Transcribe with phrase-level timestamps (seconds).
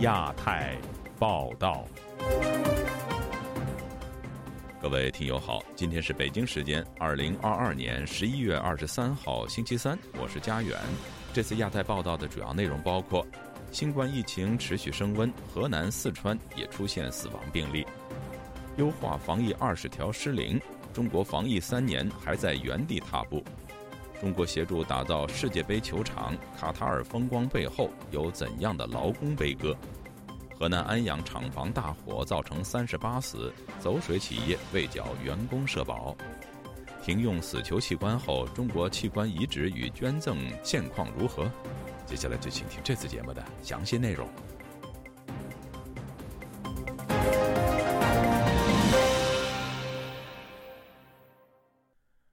[0.00, 0.74] 亚太
[1.18, 1.84] 报道。
[4.80, 10.78] 各位听友好，今天是北京时间二零二二年十一月二十三号星期三，我是佳远。
[11.34, 13.26] 这次亚太报道的主要内容包括：
[13.70, 17.84] 新冠疫情持续升温，河南、四川也出现死亡病例；
[18.78, 20.58] 优化防疫二十条失灵，
[20.94, 23.42] 中国防疫三年还在原地踏步；
[24.20, 29.74] 中国协助打造世界杯球场，卡塔尔风光背后有怎样的劳工悲歌？
[30.58, 36.14] 河南安阳厂房大火造成三十八死，走水企业未缴员工社保。
[37.02, 41.50] 停用死囚器官后，中国器官移植与捐赠现况如何？
[42.04, 44.28] 接下来就请听这次节目的详细内容。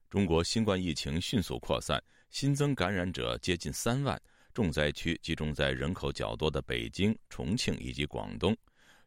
[0.10, 4.20] 中国新冠疫情迅速扩散，新增感染者接近三万。
[4.54, 8.56] 重灾区集中在人口较多的北京、重庆以及广东。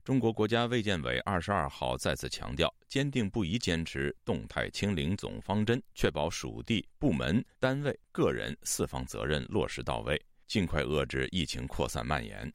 [0.04, 12.52] 中国国家卫健委二十二号再次强调，坚定不移坚持动态清零总方针，确保属地、部门、单位、个人四方责任落实到位，尽快遏制疫情扩散蔓延。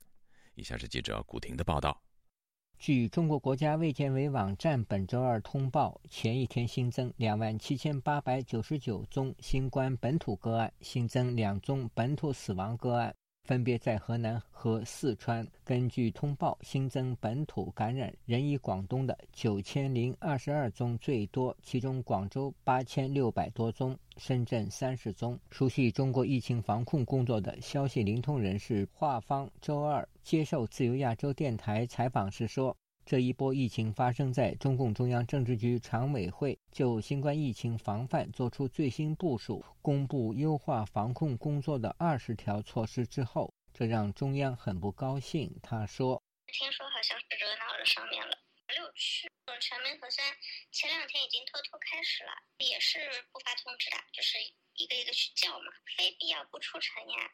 [0.53, 2.04] 以下是记者古婷的报道。
[2.77, 15.47] 据中国国家卫健委网站本周二通报，前一天新增两万七千八百九十九宗新冠本土个案，新增两宗本土死亡个案，分别在河南和四川。
[15.63, 25.39] 根据通报，新增本土感染人以广东的九千零二十二宗最多，其中广州八千六百多宗，深圳三十宗。
[25.51, 30.07] 熟悉中国疫情防控工作的消息灵通人士华方周二。
[30.23, 32.75] 接受自由亚洲电台采访时说
[33.05, 48.35] ：“这一波疫情发生在中共中央政治局常委会就新冠疫情防范作出最新部署、公布优化防控工作的二十条措施之后，这让中央很不高兴。”他说：“听说好像是惹恼了上面了。
[48.75, 49.29] 六区
[49.61, 50.25] 全民核酸
[50.71, 52.97] 前两天已经偷偷开始了，也是
[53.31, 54.39] 不发通知的，就是
[54.73, 57.29] 一个一个去叫嘛，非必要不出城呀。”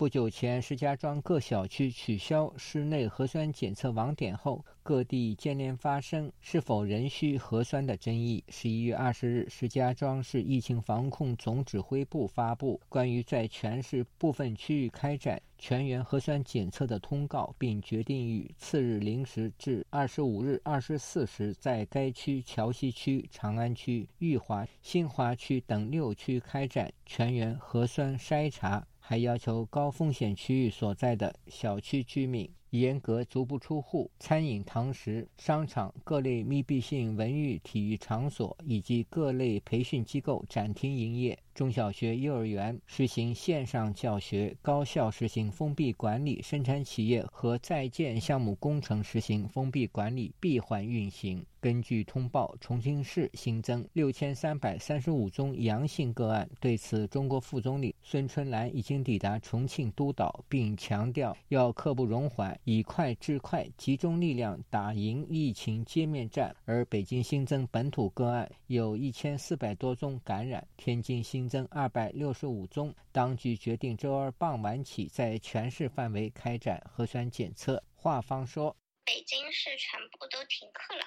[0.00, 8.42] 不久前，石家庄各小区取消室内核酸检测网点后，各地接连发生是否仍需核酸的争议。
[8.48, 28.82] 十一月二十日，石家庄市疫情防控总指挥部发布关于在全市部分区域开展全员核酸检测的通告，并决定于次日零时至二十五日二十四时，在该区桥西区、长安区、裕华、新华区等六区开展全员核酸筛查。
[29.10, 41.36] 还要求高风险区域所在的小区居民严格足不出户，餐饮、堂食、商场、各类密闭性文娱体育场所以及各类培训机构暂停营业。
[41.54, 51.44] 中小学、幼儿园实行线上教学，高校实行封闭管理，生产企业和在建项目工程实行封闭管理，闭环运行。
[51.60, 56.48] 根据通报，重庆市新增六千三百三十五宗阳性个案。
[56.58, 66.56] 对此，中国副总理孙春兰已经抵达重庆督导，并强调要刻不容缓，以快制快，集中力量打赢疫情歼灭战。
[66.64, 71.39] 而北京新增本土个案有一千四百多宗感染，天津新。
[71.40, 77.82] 新增二百六十五宗，当局决定周二傍晚起在全市范围开展核酸检测。
[77.96, 81.06] 华方说，北京市全部都停课了。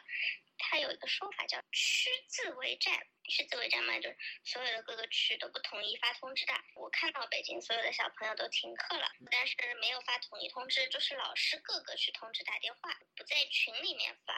[0.58, 2.98] 它有一个说法叫“区自为战”，
[3.30, 6.54] 区自为战嘛，就是所有的各个区都不统一发通知的。
[6.74, 14.34] 我看到北京所有的小朋友都停课了，但是没有发统一通知，就是老师各个去通知打电话，不在群里面发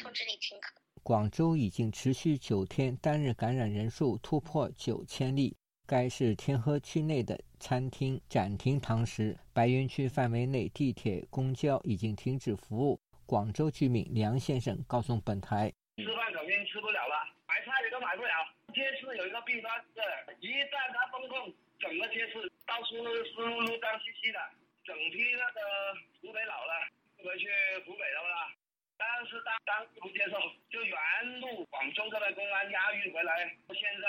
[0.00, 0.80] 通知你停课。
[1.04, 5.56] 广州已经持续九天单日感染人数突破九千例。
[5.84, 13.00] 该市天河区内的餐厅暂停堂食，白云区范围内地铁、公交已经停止服务。
[13.26, 17.14] 广州居民梁先生告诉本台：“吃饭肯定吃不了了，
[17.48, 18.30] 买菜也都买不了。
[18.72, 20.00] 街市有一个弊端是，
[20.38, 24.38] 一旦它封控，整个街市到处都湿漉漉、脏兮兮的，
[24.84, 25.60] 整批那个
[26.22, 26.72] 湖北佬了，
[27.18, 27.48] 回去
[27.84, 28.54] 湖北了啦。”
[29.02, 30.38] 但是当当不接受，
[30.70, 30.96] 就原
[31.40, 34.06] 路广州这边公安押运回来，现在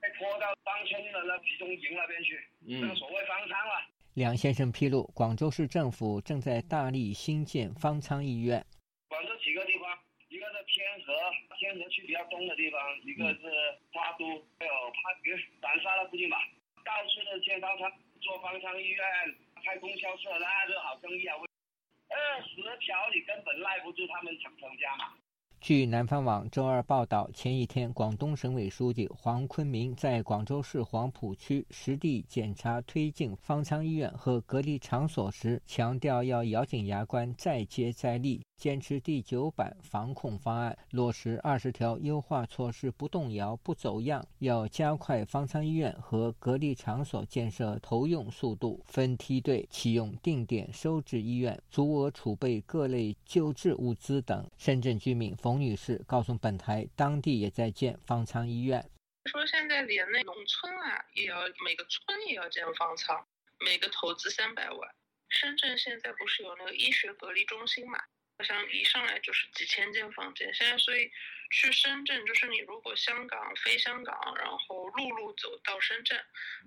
[0.00, 3.74] 被拖到芳村的那集中营那边去，那个所谓方舱了。
[4.14, 8.64] 梁先生披露，广州市政府正在大力新建方舱医院。
[9.08, 9.98] 广州几个地方，
[10.28, 11.12] 一个是天河，
[11.58, 13.50] 天河区比较东的地方，一个是
[13.92, 14.26] 花都，
[14.58, 14.72] 还有
[15.02, 16.38] 番禺、南沙那附近吧，
[16.84, 17.90] 到处都建方舱，
[18.20, 19.04] 做方舱医院，
[19.64, 21.36] 开供销社，那就好生意啊。
[22.08, 25.14] 二十条你根本赖不住他们成成家嘛。
[25.58, 44.26] 据南方网周二报道，前一天，广东省委书记黄坤明在广州市黄埔区实地检查推进方舱医院和隔离场所时，强调要咬紧牙关，再接再厉，坚持第九版防控方案，落实二十条优化措施不动摇、不走样。
[44.38, 54.48] 要加快方舱医院和隔离场所建设投用速度，分梯队启用定点收治医院，足额储备各类救治物资等。
[54.56, 55.56] 深圳居民冯。
[55.56, 58.84] 女士告诉本台，当地也在建方舱医院。
[59.24, 63.26] 说现在连那农村啊，也要每个村也要建方舱，
[63.64, 64.94] 每个投资三百万。
[65.30, 67.98] 深圳现在不是有那个医学隔离中心嘛？
[68.38, 70.52] 好像一上来就是几千间房间。
[70.52, 71.10] 现在所以
[71.50, 76.18] 去深圳，就是你如果香港飞香港，然后陆路走到深圳，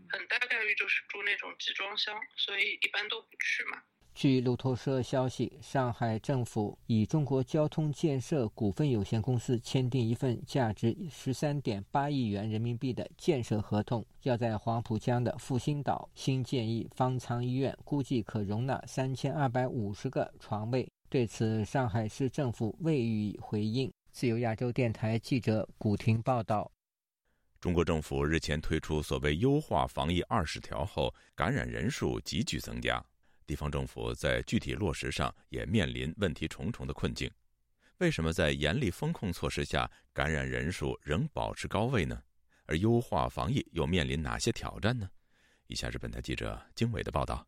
[0.09, 3.81] 很大概率就是住那种集装箱，所以一般都不去嘛。
[4.15, 20.91] 据路透社消息，上海政府与中国交通建设股份有限公司签订一份价值十三点八亿元人民币的建设合同，要在黄浦江的复兴岛新建一方舱医院，估计可容纳三千二百五十个床位。
[21.09, 23.91] 对此，上海市政府未予回应。
[24.11, 26.71] 自由亚洲电台记者古婷报道。
[27.59, 33.03] 中国政府日前推出所谓优化防疫二十条后，感染人数急剧增加。
[33.47, 37.29] 地方政府在具体落实上也面临问题重重的困境。
[37.97, 42.21] 为什么在严厉风控措施下，感染人数仍保持高位呢？
[42.65, 45.09] 而优化防疫又面临哪些挑战呢？
[45.65, 47.47] 以下是本台记者经纬的报道。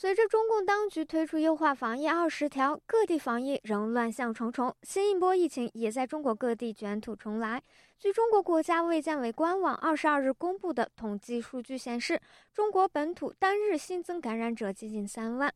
[0.00, 7.60] 随着中共当局推出优化防疫二十条，各地防疫仍乱象重重，新一波疫情也在中国各地卷土重来。
[7.98, 12.20] 据中国国家卫健委官网二十二日公布的统计数据显示，
[12.54, 15.52] 中国本土单日新增感染者接近三万。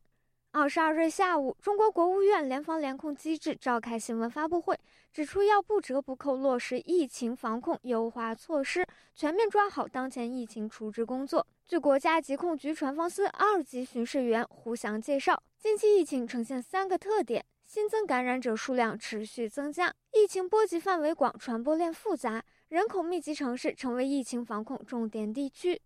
[0.55, 4.79] 二十二日下午，中国国务院联防联控机制召开新闻发布会，
[5.11, 8.85] 指出要不折不扣落实疫情防控优化措施，
[9.15, 11.43] 全面抓好当前疫情处置工作。
[11.65, 25.81] 据国家疾控局传防司二级巡视员胡翔介绍，近期疫情呈现三个特点：新增感染者数量持续增加，疫情波及范围广，传播链复杂，人口密集城市成为疫情防控重点地区。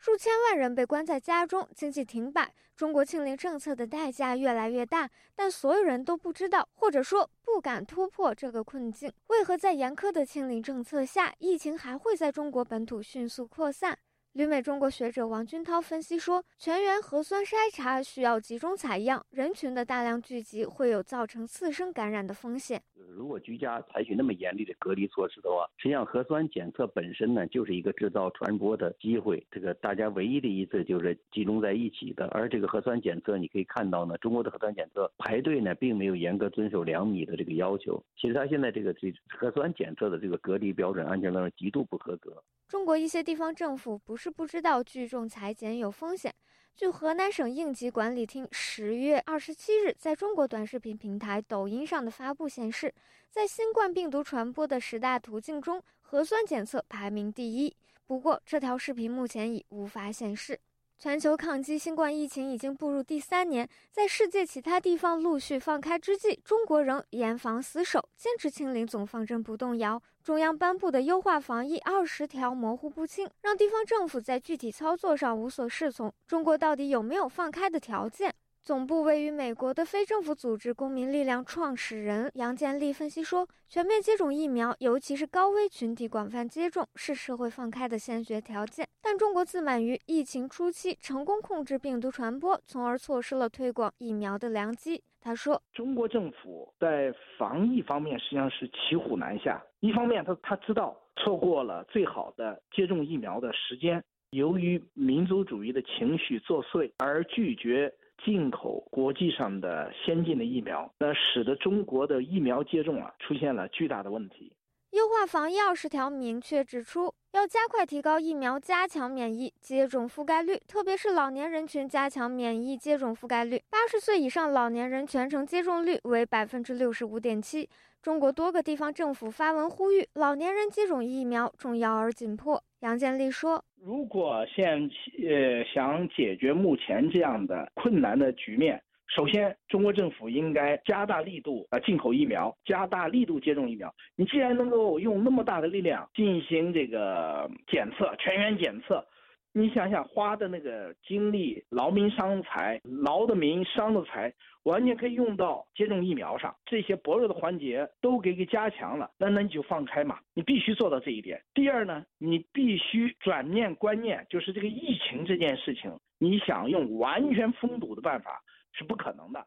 [0.00, 2.54] 数千万人被关在家中，经济停摆。
[2.74, 9.12] 中国清零政策的代价越来越大，但所有人都不知道，或者说不敢突破这个困境。
[9.26, 13.98] 为何在严苛的清零政策下，疫情还会在中国本土迅速扩散？
[14.34, 22.80] 旅美中国学者王军涛分析说，全员核酸筛查需要集中采样，人群的大量聚集会有造成次生感染的风险。
[22.94, 29.44] 如果居家采取那么严厉的隔离措施的话，实际上核酸检测本身呢就是一个制造传播的机会。
[29.50, 38.00] 这个大家唯一的一次就是集中在一起的，而这个核酸检测你可以看到呢，中国的核酸检测排队呢并没有严格遵守两米的这个要求。
[38.16, 42.40] 其实他现在这个这核酸检测的这个隔离标准、安全标准极度不合格。
[42.68, 46.30] 中国一些地方政府不是不知道聚众裁剪有风险。
[46.76, 52.94] 据河南省应急管理厅十月二十七日在中国短视频平台抖音上的发布显示，
[53.30, 57.74] 在新冠病毒传播的十大途径中，核酸检测排名第一。
[58.06, 60.60] 不过，这条视频目前已无法显示。
[61.02, 70.02] 全球抗击新冠疫情已经步入第三年，在世界其他地方陆续放开之际，中国仍严防死守，坚持清零总方针不动摇。
[70.22, 76.12] 中央颁布的优化防疫二十条模糊不清，让地方政府在具体操作上无所适从。
[76.26, 78.34] 中国到底有没有放开的条件？
[78.62, 88.86] 总部位于美国的非政府组织公民力量创始人杨建立分析说：“全面接种疫苗，尤其是高危群体广泛接种，是社会放开的先决条件。
[89.02, 99.60] 但中国自满于疫情初期成功控制病毒传播，从而错失了推广疫苗的良机。”他说：“中国政府在防疫方面实际上是骑虎难下。
[99.80, 107.90] 一方面，他他知道错过了最好的接种疫苗的时间，由于民族主义的情绪作祟而拒绝。”
[108.24, 114.52] 进口国际上的先进的疫苗，那使得中国的疫苗接种啊出现了巨大的问题。
[114.90, 123.62] 优化防疫二十条明确指出，要加快提高疫苗加强免疫接种覆盖率，特别是老年人群加强免疫接种覆盖率。
[123.70, 127.70] 八十岁以上老年人全程接种率为百分之六十五点七。
[128.02, 132.60] 中国多个地方政府发文呼吁老年人接种疫苗重要而紧迫。
[132.80, 134.90] 杨建立说：“如果现
[135.26, 143.92] 呃想解决目前这样的困难的局面，首先中国政府应该加大力度啊进口疫苗，加大力度接种疫苗。
[144.16, 149.04] 你既然能够用那么大的力量进行这个检测，全员检测。”
[149.52, 156.54] 你想想花的那个精力、劳民伤财、劳的民、伤的财，完全可以用到接种疫苗上。
[156.64, 161.42] 这些薄弱的环节都给给加强了，那那你就放开嘛，你必须做到这一点。
[161.52, 168.40] 第二呢，你必须转念观念，就是这个疫情这件事情，你想用完全封堵的办法
[168.72, 169.40] 是不可能的。《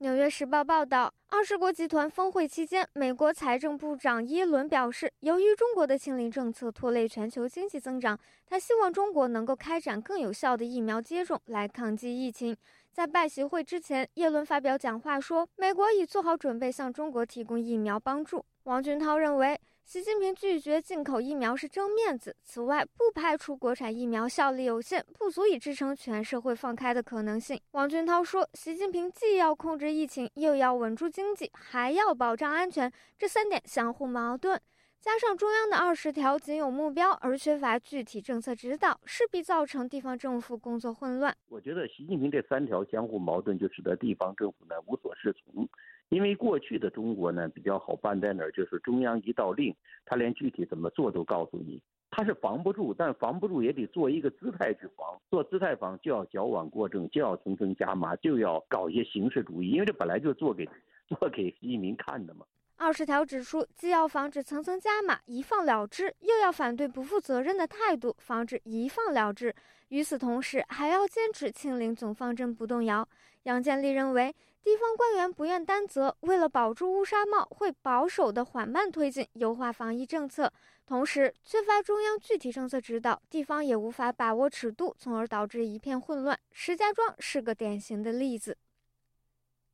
[0.00, 12.54] 纽约时报》报道，二十国集团峰会期间，美国财政部长耶伦表示，由于中国的清零政策拖累全球经济增长，他希望中国能够开展更有效的疫苗接种来抗击疫情。
[12.92, 18.44] 在拜习会之前，耶伦发表讲话说，美国已做好准备向中国提供疫苗帮助。
[18.64, 19.58] 王俊涛认为。
[19.86, 22.34] 习近平拒绝进口疫苗是争面子。
[22.42, 27.60] 此外，不排除国产疫苗效力有限，不足以支撑全社会放开的可能性。
[27.70, 34.60] 王军涛说：“习近平既要控制疫情，又要稳住经济，还要保障安全，这三点相互矛盾。
[35.00, 45.68] 加上中央的二十条仅有目标而缺乏具体政策指导，势必造成地方政府工作混乱。”我觉得习近平这三条相互矛盾，就使得地方政府呢无所适从。
[46.08, 51.82] 因为过去的中国呢比较好办在哪儿，就是中央一道令，他连具体怎么做都告诉你。
[52.08, 55.20] 他是防不住，但防不住也得做一个姿态去防。
[55.28, 59.70] 做姿态防就要矫枉过正，就要层层加码，就要搞一些形式主义。
[59.70, 60.66] 因为这本来就做给
[61.08, 62.46] 做给习近平看的嘛。
[62.76, 69.52] 二十条指出，既要防止层层加码一放了之，又要反对不负责任的态度，防止一放了之。
[69.88, 73.06] 与此同时，还要坚持清零总方针不动摇。
[73.42, 74.32] 杨建立认为。
[74.66, 80.52] 地方官员不愿担责，为了保住乌纱帽，会保守的缓慢推进优化防疫政策，
[80.84, 86.36] 同时缺乏中央具体政策指导，地方也无法把握尺度，从而导致一片混乱。
[86.50, 88.58] 石家庄是个典型的例子。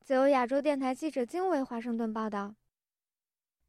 [0.03, 2.55] 自由亚洲电台记者金伟华盛顿报道。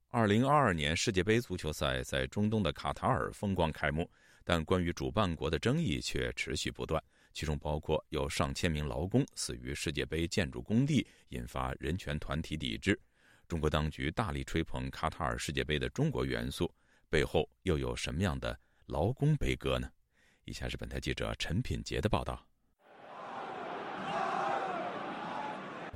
[0.09, 4.11] 二零二二年世界杯足球赛在中东的卡塔尔风光开幕，
[4.43, 7.01] 但关于主办国的争议却持续不断。
[7.33, 12.99] 其中包括有上千名劳工死于世界杯建筑工地，引发人权团体抵制。
[13.47, 16.71] 中国当局大力吹捧卡塔尔世界杯的中国元素，
[17.09, 19.91] 背后又有什么样的劳工悲歌呢？
[20.45, 22.45] 以下是本台记者陈品杰的报道。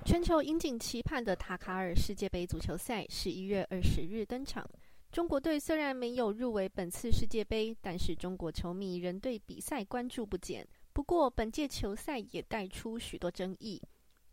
[0.06, 4.66] 全球引颈期盼的塔卡尔世界杯足球赛十一月二十日登场。
[5.12, 10.66] 中国队虽然没有入围本次世界杯，但是中国球迷仍对比赛关注不减。
[10.98, 13.80] 不过，本届球赛也带出许多争议。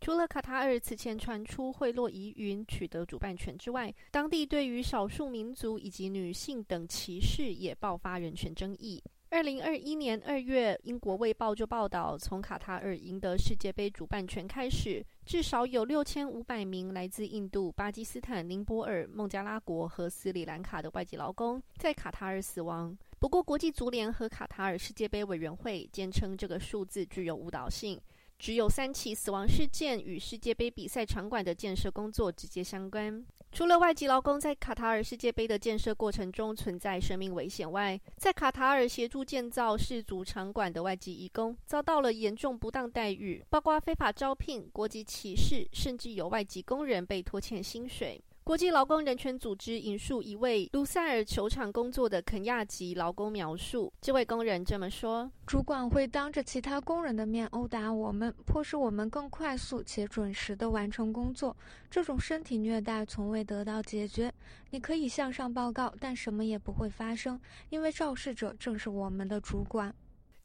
[0.01, 8.99] 除了卡塔尔此前传出贿赂疑云取得主办权之外，当地对于少数民族以及女性等歧视也爆发人权争议。
[9.29, 22.97] 二零二一年二月，英国《卫报》就报道，从卡塔尔赢得世界杯主办权开始，至少有六千五百名来自印度、巴基斯坦、尼泊尔、孟加拉国和斯里兰卡的外籍劳工在卡塔尔死亡。
[23.19, 27.99] 不过，国际足联和卡塔尔世界杯委员会坚称这个数字具有误导性，
[28.45, 33.25] 只有三起死亡事件与世界杯比赛场馆的建设工作直接相关。
[33.51, 48.23] 除了外籍劳工在卡塔尔世界杯的建设过程中存在生命危险外，在卡塔尔协助建造世足场馆的外籍义工遭到了严重不当待遇，包括非法招聘、国籍歧视，甚至有外籍工人被拖欠薪水。
[48.45, 61.57] 国际劳工人权组织引述一位卢塞尔球场工作的肯亚籍劳工描述，这位工人这么说：“主管会当着其他工人的面殴打我们，迫使我们更快速且准时地完成工作。
[61.89, 64.31] 这种身体虐待从未得到解决。
[64.69, 69.91] 你可以向上报告，但什么也不会发生，因为肇事者正是我们的主管。”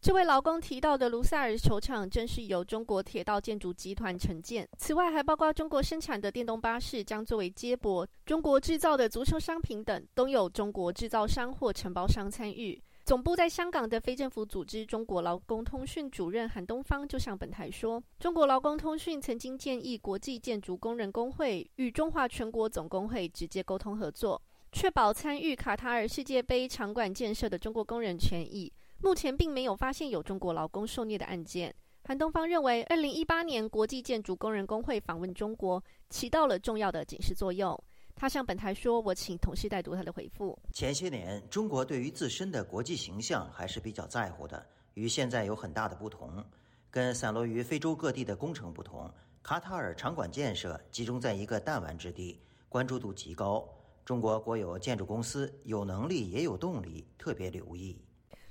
[0.02, 12.82] 这位劳工提到的卢塞尔球场正是由中国铁道建筑集团承建，此外还包括中国生产的电动巴士将作为接驳，中国制造的足球商品等都有中国制造商或承包商参与。
[13.04, 24.40] 总部在香港的非政府组织中国劳工通讯主任韩东方就向本台说，中国劳工通讯曾经建议国际建筑工人工会与中华全国总工会直接沟通合作，
[24.72, 28.72] 确保参与卡塔尔世界杯场馆建设的中国工人权益。
[29.02, 31.74] 目前并没有发现有中国劳工受虐的案件。
[32.04, 37.78] 韩东方认为，二零一八年国际建筑工人工会访问中国，起到了重要的警示作用。
[38.14, 40.58] 他向本台说：“我请同事代读他的回复。
[40.74, 46.44] 前些年，中国对于自身的国际形象还是比较在乎的，与现在有很大的不同。
[46.90, 49.10] 跟散落于非洲各地的工程不同，
[49.42, 52.38] 卡塔尔场馆建设集中在一个弹丸之地，
[52.68, 53.66] 关注度极高。
[54.04, 57.98] 中国国有建筑公司有能力也有动力，特别留意。”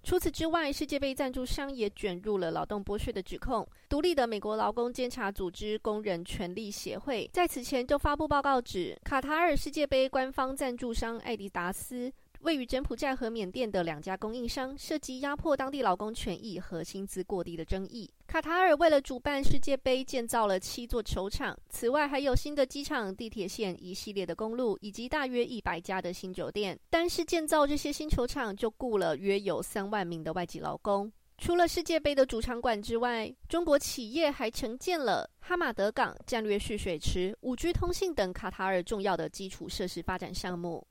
[0.10, 3.64] 除此之外，世界杯赞助商也卷入了劳动剥削的指控。
[3.88, 18.10] 独立的美国劳工监察组织工人权利协会在此前就发布报告指，卡塔尔世界杯官方赞助商艾迪达斯位于柬埔寨和缅甸的两家供应商涉及压迫当地劳工权益和薪资过低的争议。
[18.30, 26.80] 卡塔尔为了主办世界杯，建造了七座球场，此外还有新的机场、地铁线、一系列的公路以及大约一百家的新酒店。
[26.92, 31.12] 单是建造这些新球场，就雇了约有三万名的外籍劳工。
[31.40, 40.86] 除了世界杯的主场馆之外，中国企业还承建了哈马德港、战略蓄水池、五 G 通信等卡塔尔重要的基础设施发展项目。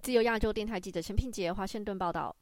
[0.00, 2.36] 自由亚洲电台记者陈品杰华盛顿报道。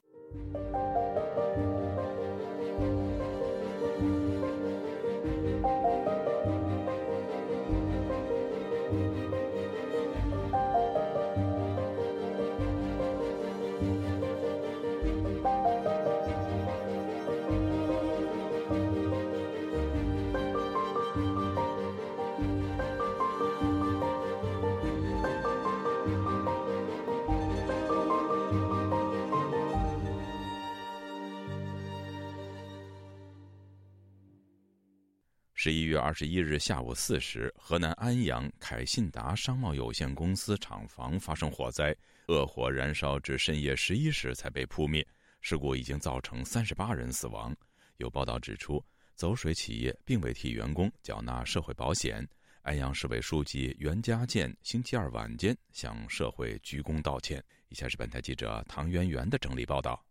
[35.64, 41.94] 十一月二十一日下午四时，河南安阳凯信达商贸有限公司厂房发生火灾，
[42.26, 45.06] 恶火燃烧至深夜十一时才被扑灭。
[45.40, 47.54] 事故已经造成三十八人死亡。
[47.98, 52.28] 有报道指出，走水企业并未替员工缴纳社会保险。
[52.62, 57.40] 安阳市委书记袁家健星期二晚间向社会鞠躬道歉。
[57.68, 60.04] 以下是本台记者唐媛媛的整理报道。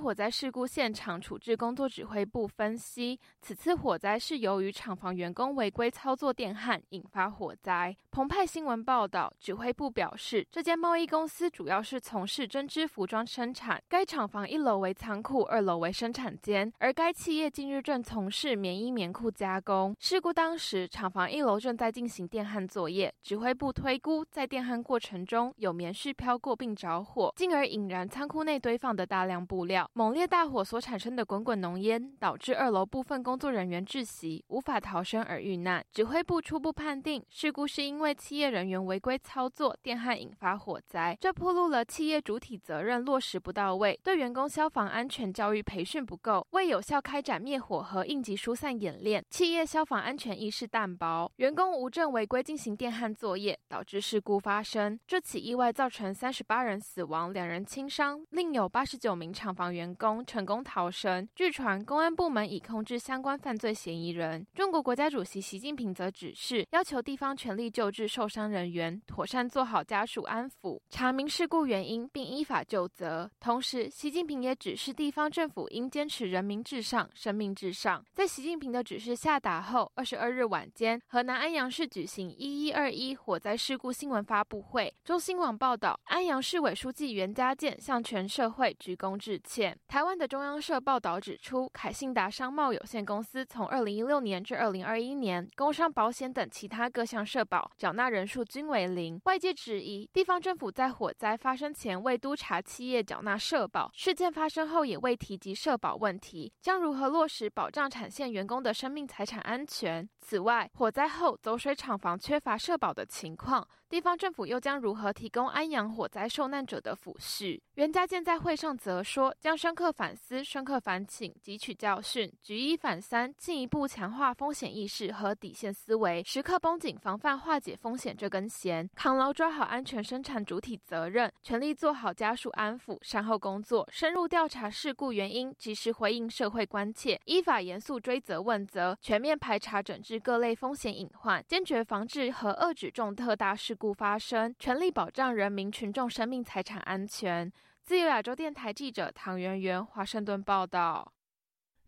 [0.00, 7.96] 火灾事故现场处置工作指挥部分析，此次火灾是由于厂房员工违规操作电焊引发火灾。
[8.10, 19.94] 澎湃新闻报道，指挥部表示，这间贸易公司主要是从事针织服装生产，该厂房一楼为仓库，二楼为生产间，而该企业近日正从事棉衣棉裤加工。
[19.98, 29.44] 事故当时，厂房一楼正在进行电焊作业，指挥部推估，在电焊过程中有棉絮飘过并着火，进而引燃仓库内堆放的大量。
[29.44, 35.84] 布料猛烈大火所产生的滚滚浓烟，导致二楼部分工作人员窒息，无法逃生而遇难。
[35.92, 54.98] 指挥部初步判定，事故是因为企业人员违规操作电焊引发火灾，这暴露了企业主体责任落实不到位，对员工消防安全教育培训不够，未有效开展灭火和应急疏散演练，企业消防安全意识淡薄，员工无证违规进行电焊作业，导致事故发生。
[55.06, 59.34] 这起意外造成三十八人死亡，两人轻伤，另有八十九名。
[59.34, 61.28] 厂房员工成功逃生。
[61.34, 64.46] 据传，公安部门已控制相关犯罪嫌疑人。
[64.54, 73.28] 中国国家主席习近平则指示，要求地方全力救治受伤人员，妥善做好家属安抚，查明事故原因，并依法就责。
[73.40, 78.04] 同时，习近平也指示地方政府应坚持人民至上、生命至上。
[78.12, 84.94] 在习近平的指示下达后，二十二日晚间，河南安阳市举行“一一二一”火灾事故新闻发布会。
[85.02, 89.14] 中新网报道，安阳市委书记袁家健向全社会鞠躬。
[89.24, 89.63] 致歉。
[89.86, 99.20] 台湾的中央社报道指出，凯信达商贸有限公司从二零一六年至二零二一年，工伤保险等其他各项社保缴纳人数均为零。
[99.26, 110.08] 外界质疑，地方政府在火灾发生前未督查企业缴纳社保，事件发生后也未提及社保问题，将如何落实保障产线员工的生命财产安全？
[110.20, 113.68] 此外，火灾后走水厂房缺乏社保的情况。
[113.94, 117.60] 地方政府又将如何提供安阳火灾受难者的抚恤？
[117.74, 143.83] 袁家健在会上则说，将深刻反思、深刻反省，汲取教训，举一反三，进一步强化风险意识和底线思维，时刻绷紧防范化解风险这根弦，扛牢抓好安全生产主体责任，全力做好家属安抚、善后工作，深入调查事故原因，及时回应社会关切，依法严肃追责问责，全面排查整治各类风险隐患，坚决防治和遏制重特大事故。
[143.84, 147.52] 故发生，全力保障人民群众生命财产安全。
[147.82, 151.12] 自由亚洲电台记者唐媛媛华盛顿报道。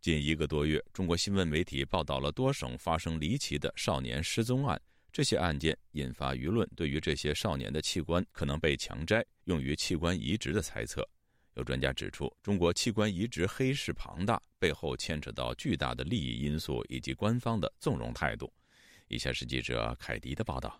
[0.02, 4.78] 近一个多月，中国新闻媒体报道了多省发生离奇的少年失踪案，
[5.10, 11.02] 这些案件引发舆论对于这些少年的器官可能被强摘用于器官移植的猜测。
[11.54, 18.52] 有专家指出，中国器官移植黑市庞大，背后牵扯到巨大的利益因素以及官方的纵容态度。
[19.08, 20.78] 以下是记者凯迪的报道。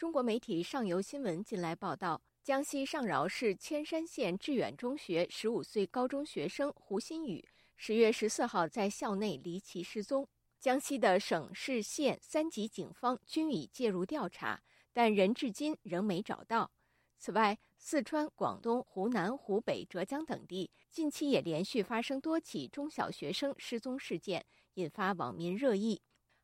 [0.00, 10.26] 中国媒体上游新闻近来报道，江西上饶市铅山县致远中学十五岁高中学生胡新宇十月十四号在校内离奇失踪。
[10.58, 14.62] 江西的省市县三级警方均已介入调查，
[14.94, 16.70] 但人至今仍没找到。
[17.18, 26.00] 此外，四川、广东、湖南、湖北、浙江等地近期也连续发生多起中小学生失踪事件，引发网民热议。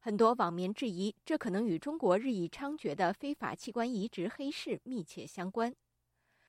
[0.06, 5.74] 很多网民质疑，这可能与中国日益猖獗的非法器官移植黑市密切相关。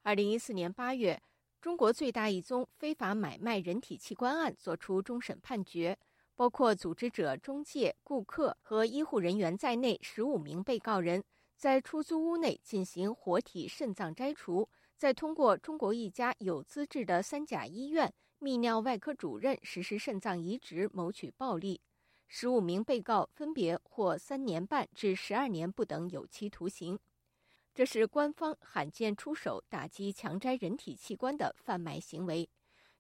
[0.04, 1.20] 二零一四年八月，
[1.60, 5.98] 中国最大一宗非法买卖人体器官案作出终审判决，
[6.36, 11.24] 包括组织者、中介、顾客和医护人员在内十五名被告人，
[11.56, 21.82] 在出租屋内进行活体肾脏摘除，再通过中国一家有资质的三甲医院泌尿外科主任实施肾脏移植，谋取暴利。
[22.30, 27.00] 十五名被告分别获三年半至十二年不等有期徒刑。
[27.74, 32.50] 这是官方罕见出手打击强摘人体器官的贩卖行为。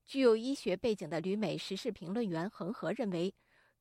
[0.05, 3.33] 具有医学背景的旅美时事评论员恒河认为，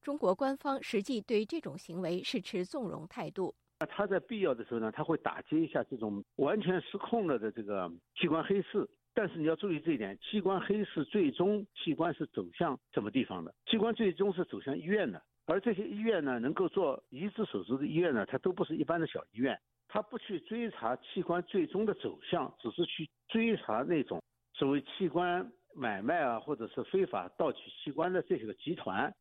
[0.03, 3.55] 中国官方实际对这种行为是持纵容态度。
[3.79, 8.89] 那他在必要的时候呢，他会打击一下这种完全失控了的这个器官黑市。
[9.15, 13.55] 但是你要注意这一点，器官黑市最终器官是走向什么地方的？
[13.67, 15.23] 器官最终是走向医院的。
[15.47, 24.21] 而这些医院呢，能够做移植手术的医院呢，它都不是一般的小医院，它不去追查器官最终的走向，只是去追查那种
[24.53, 29.15] 所谓器官买卖啊，或者是非法盗取器官的这些个集团。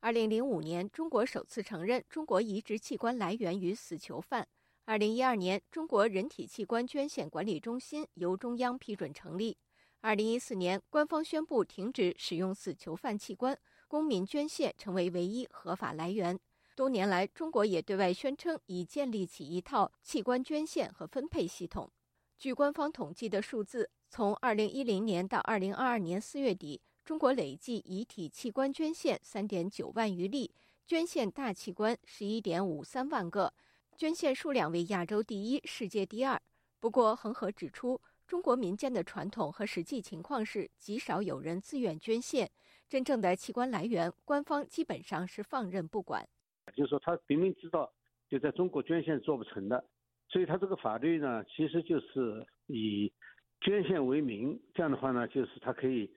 [0.00, 4.48] 二零零五年，中国首次承认中国移植器官来源于死囚犯。
[4.86, 9.56] 二零一二年，中国人体器官捐献管理中心由中央批准成立。
[10.00, 13.58] 二零一四年，官方宣布停止使用死囚犯器官。
[13.88, 16.38] 公民捐献成为唯一合法来源。
[16.76, 21.90] 多年来，中国也对外宣称已建立起一套器官捐献和分配系统。
[22.36, 30.52] 据官方统计的数字，从2010年到2022年4月底，中国累计遗体器官捐献3.9万余例，
[30.84, 33.54] 捐献大器官11.53万个，
[33.96, 36.40] 捐献数量为亚洲第一、世界第二。
[36.80, 42.50] 不过，恒河指出，中国民间的传统和实际情况是，极少有人自愿捐献。
[42.88, 46.26] 真正的器官来源，官方基本上是放任不管。
[46.74, 47.92] 就是说，他明明知道
[48.28, 49.84] 就在中国捐献做不成的，
[50.28, 53.12] 所以他这个法律呢，其实就是以
[53.60, 54.58] 捐献为名。
[54.74, 56.10] 这样的话呢，就是他可以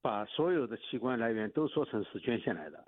[0.00, 2.82] 把所有的器官来源都说成是捐献来的。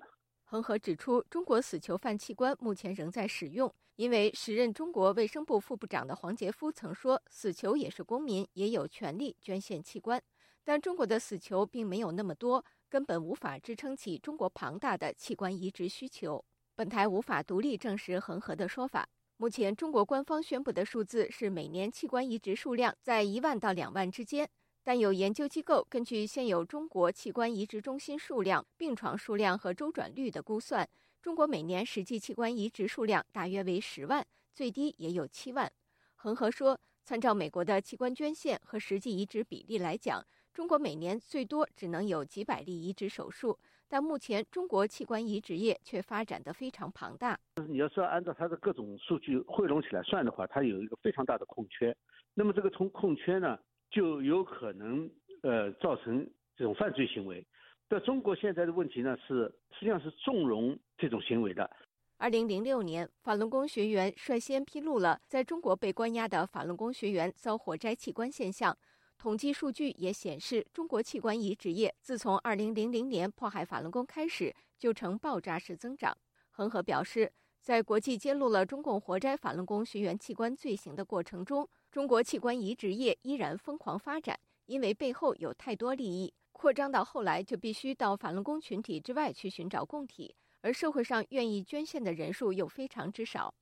[0.53, 10.21] 恒河指出，中国死囚犯器官目前仍在使用，因为时任中国卫生部副部长的黄杰夫曾说，死囚也是公民，也有权利捐献器官。
[10.63, 12.63] 但中国的死囚并没有那么多。
[12.87, 16.45] 根本无法支撑起中国庞大的器官移植需求。
[16.75, 19.09] 本台无法独立证实恒河的说法。
[19.37, 24.47] 目前，中国官方宣布的数字是每年器官移植数量在一万到两万之间。
[24.85, 30.87] 但有研究机构根据现有中国器官移植中心数量、病床数量和周转率的估算，
[31.21, 35.71] 中国每年实际器官移植数量大约为十万，最低也有七万。
[36.15, 40.21] 恒河说，参照美国的器官捐献和实际移植比例来讲。
[40.53, 47.39] 中国每年最多只能有几百例移植手术，但目前中国器官移植业却发展的非常庞大。
[47.67, 51.95] 你要是按照它的各种数据汇拢起来算的话，它有一个非常大的空缺。
[52.35, 53.57] 那么这个从空缺呢，
[53.93, 55.07] 就有可能
[55.43, 56.27] 呃造成
[56.57, 57.45] 这种犯罪行为。
[57.87, 61.69] 在中国现在的问题呢是，实际上是纵容这种行为的。
[62.17, 68.75] 二零零六年，法轮功学员率先披露了在中国被关押的法轮功学员遭火摘器官现象。
[69.17, 76.17] 统计数据也显示，中国器官移植业自从2000年迫害法轮功开始，就呈爆炸式增长。
[76.49, 93.53] 恒河表示，在国际揭露了中共活摘法轮功学员器官罪行的过程中，中国器官移植业依然疯狂发展，因为背后有太多利益，扩张到后来就必须到法轮功群体之外去寻找供体，而社会上愿意捐献的人数又非常之少。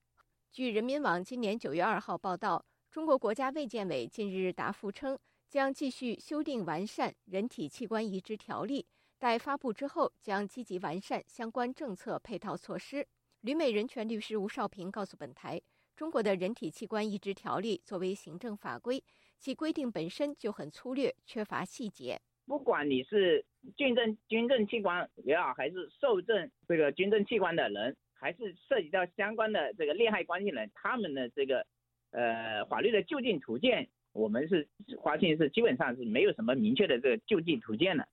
[0.49, 5.19] 据人民网今年9月2号报道，中国国家卫健委近日答复称。
[5.49, 8.87] 将继续修订完善人体器官移植条例，
[9.19, 13.05] 待发布之后，将积极完善相关政策配套措施。
[13.41, 15.61] 旅美人权律师吴少平告诉本台，
[15.95, 19.03] 中国的人体器官移植条例作为行政法规，
[19.37, 22.19] 其规定本身就很粗略，缺乏细节。
[22.45, 23.45] 不管你是
[23.77, 31.65] 捐赠捐赠器官也好，还是受赠这个捐赠器官的人，还是涉及到相关的这个利害关系人，他们的这个
[32.11, 33.87] 呃法律的就近途径。
[34.13, 34.67] 我们是
[35.01, 38.05] 发现是基本上是没有什么明确的这个救济途径的。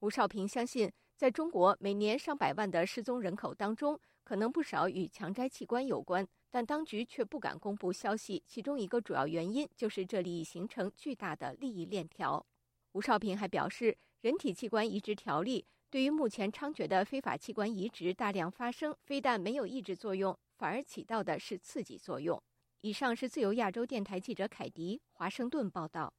[0.00, 8.42] 吴少平相信，在中国每年上百万的失踪人口当中，可能不少与强摘器官有关，但当局却不敢公布消息。
[8.46, 12.44] 其中一个主要原因就是这里已形成巨大的利益链条。
[12.92, 22.42] 吴少平还表示，人体器官移植条例对于目前猖獗的非法器官移植大量发生，非但没有抑制作用，反而起到的是刺激作用。
[22.80, 26.12] 以上是自由亚洲电台记者凯迪华盛顿报道。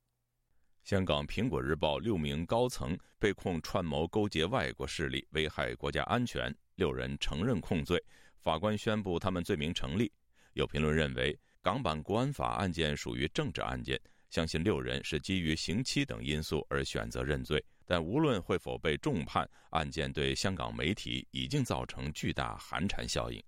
[0.84, 8.02] 香港《苹果日报》六名高层被控串谋勾结外国势力，危害国家安全，六人承认控罪，
[8.40, 10.12] 法官宣布他们罪名成立。
[10.54, 17.64] 有评论认为，港版国安法案件属于政治案件，相信六人是基于刑期等因素而选择认罪。
[17.86, 23.44] 但无论会否被重判，案件对香港媒体已经造成巨大寒蝉效应。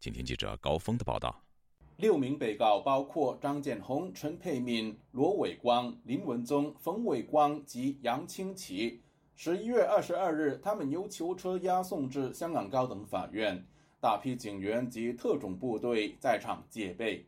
[0.00, 1.44] 请听记者高峰的报道。
[1.98, 9.02] 六名被告包括张建宏、陈佩敏、罗伟光、林文宗、冯伟光及杨清奇。
[9.36, 13.64] 十一月二十二日，他们由囚车押送至香港高等法院，
[14.02, 17.24] 大批警员及特种部队在场戒备。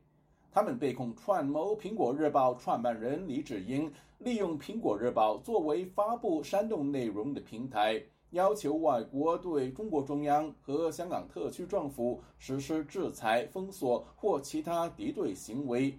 [0.51, 3.89] 他们被控串谋《苹果日报》创办人李志英。
[4.19, 15.97] 利用《苹果日报》作为发布煽动内容的平台，要求外国对中国中央和香港特区政府实施制裁、封锁或其他敌对行为。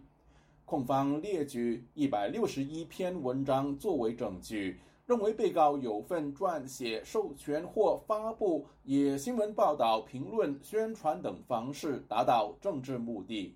[0.65, 13.55] 控方列举一百六十一篇文章作为证据，认为被告有份撰写、授权或发布以新闻报道、评论、宣传等方式达到政治目的。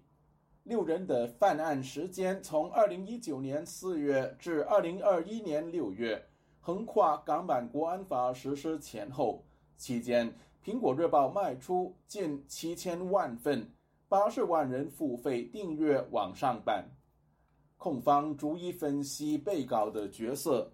[0.63, 6.23] 六人的犯案时间从二零一九年四月至二零二一年六月，
[6.59, 9.43] 横跨港版国安法实施前后。
[9.75, 10.31] 期间，
[10.63, 13.67] 《苹果日报》卖出近七千万份，
[14.07, 16.88] 八十万人付费订阅网上版。
[17.77, 20.71] 控方逐一分析被告的角色：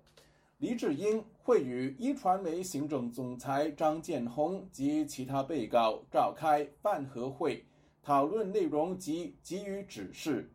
[0.59, 7.65] 黎智英会与一传媒行政总裁张建宏及其他被告召开饭盒会。
[8.01, 10.49] 讨论内容及给予指示。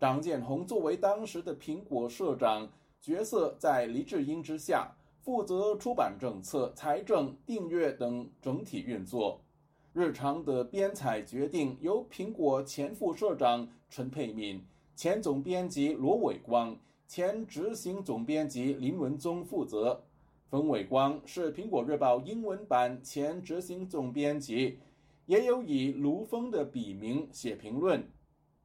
[0.00, 2.66] 张建宏作为当时的苹果社长，
[3.02, 9.42] 角色在黎智英之下，负责出版政策、财政、订阅等整体运作。
[9.92, 16.74] 日常的编采决定由苹果前副社长陈佩敏、前总编辑罗伟光、
[17.06, 20.02] 前执行总编辑林文宗负责。
[20.48, 24.78] 冯伟光是苹果日报英文版前执行总编辑。
[25.26, 28.08] 也有以卢峰的笔名写评论，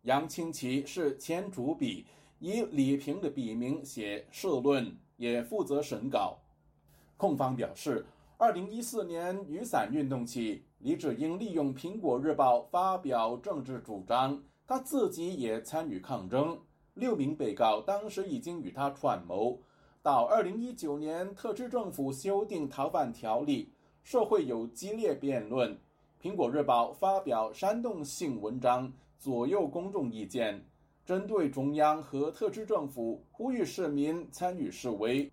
[0.04, 2.06] 杨清奇是前主笔，
[2.38, 6.38] 以李平的笔名写社论，也负责审稿。
[7.18, 8.06] 控方表示，
[8.38, 16.60] 二零一四年雨伞运动起，李志英利用《苹果日报》发表政治主张，他自己也参与抗争。
[16.94, 19.60] 六名被告当时已经与他串谋。
[20.02, 23.72] 到二零一九年，特区政府修订逃犯条例，
[24.04, 25.76] 社会有激烈辩论。
[26.22, 30.66] 《苹果日报》发表煽动性文章，左右公众意见，
[31.06, 35.32] 针对中央和特区政府，呼吁市民参与示威。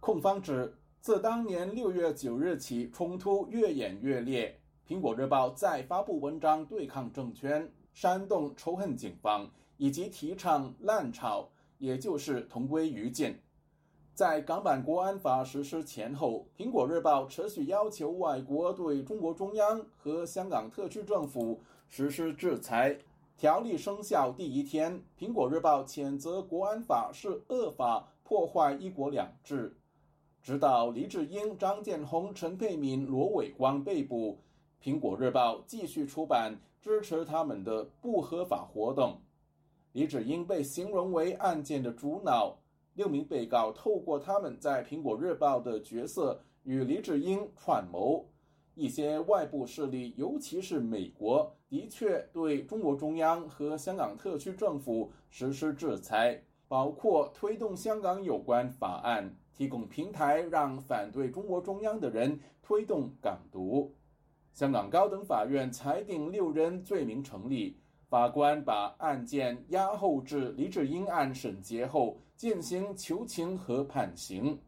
[0.00, 4.58] 控方指，自当年六月九日起，冲突越演越烈，
[4.90, 13.36] 《苹果日报》再发布文章对抗政权，煽动仇恨警方，以及提倡滥炒，也就是同归于尽。
[14.14, 22.98] 在港版国安法实施前后，《苹果日报》持续要求外国对中国中央和香港特区政府实施制裁。
[23.36, 29.76] 条例生效第一天，《苹果日报》谴责国安法是恶法，破坏一国两制。
[30.42, 34.38] 直到黎智英、张建宏、陈佩敏、罗伟光被捕，
[34.82, 39.20] 《苹果日报》继续出版支持他们的不合法活动。
[39.96, 42.58] 李智英被形容为案件的主脑。
[42.96, 48.28] 六名被告透过他们在《苹果日报》的角色与李智英串谋，
[48.74, 63.94] 一些外部势力，尤其是美国，的确对中国中央和香港特区政府实施制裁，包括推动香港有关法案，提供平台让反对中国中央的人推动港独。
[64.52, 67.78] 香港高等法院裁定六人罪名成立，
[68.08, 72.16] 法官把案件押后至黎智英案审结后。
[72.36, 74.60] 进行求情和判刑。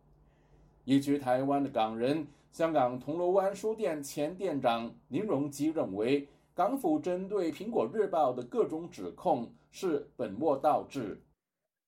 [0.84, 11.20] 移居台湾的港人、香港铜锣湾书店前店长林荣基认为，港府针对《苹果日报》的各种指控是本末倒置。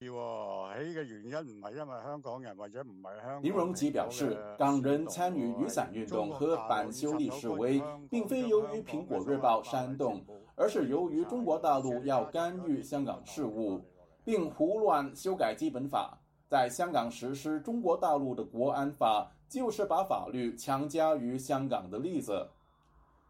[0.01, 3.43] 起嘅原因唔係因為香港人或者唔係香。
[3.43, 10.23] 林荣基表示，港人參與雨傘運動和反修例示威，並非由於《蘋果日報》煽動，
[10.61, 13.81] 而是由于中国大陆要干预香港事务。
[14.23, 22.47] 并胡乱修改基本法，在香港实施中国大陆的国安法，就是把法律强加于香港的例子。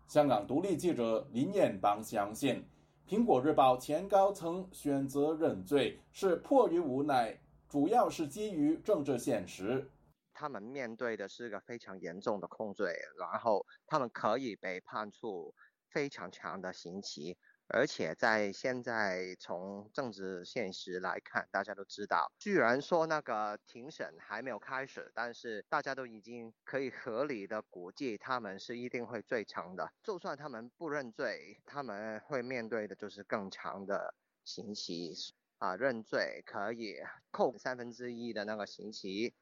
[0.09, 2.67] 香港独立记者林彦邦相信，
[3.09, 7.39] 《苹果日报》前高层选择认罪是迫于无奈，
[7.69, 9.89] 主要是基于政治现实。
[10.35, 15.55] 他们面对的是一个非常严重的控罪，然后他们可以被判处
[15.91, 17.37] 非常长的刑期。
[17.73, 29.93] 而且在现在从政治现实来看，大家都知道，居然说那个庭审还没有开始，但是大家都已经可以合理的估计他们是一定会最长的。
[30.03, 35.15] 就算他们不认罪，他们会面对的就是更长的刑期。
[35.59, 36.97] 啊认罪，可以
[37.31, 39.35] 扣三分之一的那个刑期，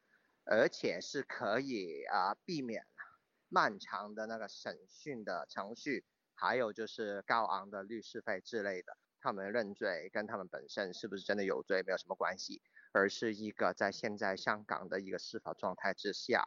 [0.43, 2.85] 而且是可以啊避免
[3.47, 6.03] 漫长的那个审讯的程序，
[6.39, 8.95] 还有就是高昂的律师费之类的。
[9.21, 12.61] 他们认罪跟他们本身是不是真的有罪没有什么关系，
[12.93, 16.41] 而是一个在现在香港的一个司法状态之下，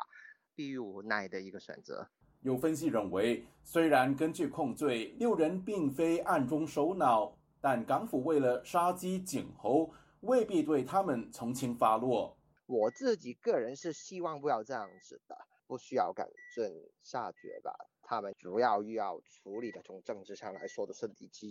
[0.54, 2.08] 逼于无奈的一个选择。
[2.40, 12.34] 有分析认为，虽然根据控罪，六人并非暗中首脑，但港府为了杀鸡儆猴，未必对他们从轻发落。
[12.64, 16.64] 我自己个人是希望不要这样子的，不需要赶尽
[17.02, 17.76] 杀绝吧。
[18.12, 21.46] 他们主要要处理的，从政治上来说的是李志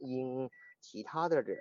[0.00, 1.56] 英，其他的人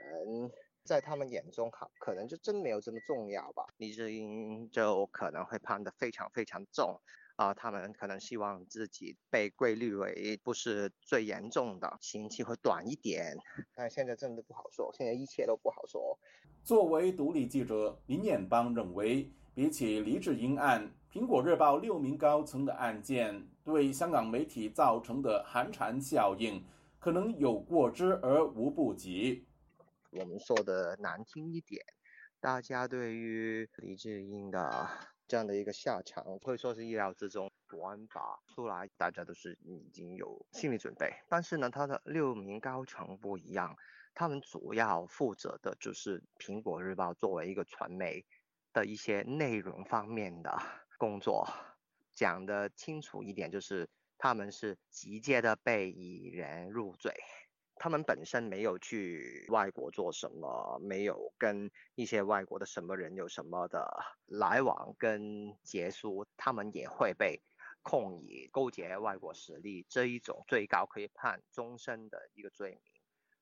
[0.84, 3.64] 在他们眼中可可能就真没有这么重要吧。
[3.78, 7.00] 李志英就可能会判得非常非常重。
[7.36, 13.38] 啊，他们可能希望自己被归类为不是最严重的，刑期会短一点。
[13.76, 16.18] 但现在真的不好说，现在一切都不好说。
[16.64, 26.64] 作为独立记者，林彦邦认为，比起李志英案，苹果日报六名高层的案件对香港媒体造成的寒蝉效应，
[26.98, 29.46] 可能有过之而无不及。
[30.12, 31.82] 我们说的难听一点，
[32.40, 34.88] 大家对于李志英的。
[35.28, 37.52] 这样的一个下场，可以说是意料之中。
[37.70, 41.14] 国安法出来，大家都是已经有心理准备。
[41.30, 43.76] 但是呢，他的六名高层不一样，
[44.16, 48.26] 他们主要负责的就是《苹果日报》作为一个传媒
[48.74, 50.60] 的一些内容方面的
[50.98, 51.48] 工作。
[52.20, 57.14] 讲的清楚一点，就是他们是直接的被以人入罪。
[57.76, 63.90] 他们本身没有去外国做什么，没有跟一些外国的什么人有什么的
[64.26, 67.42] 来往跟结束，他们也会被
[67.82, 72.94] 控以勾结外国势力这一种最高可以判终身的一个罪名。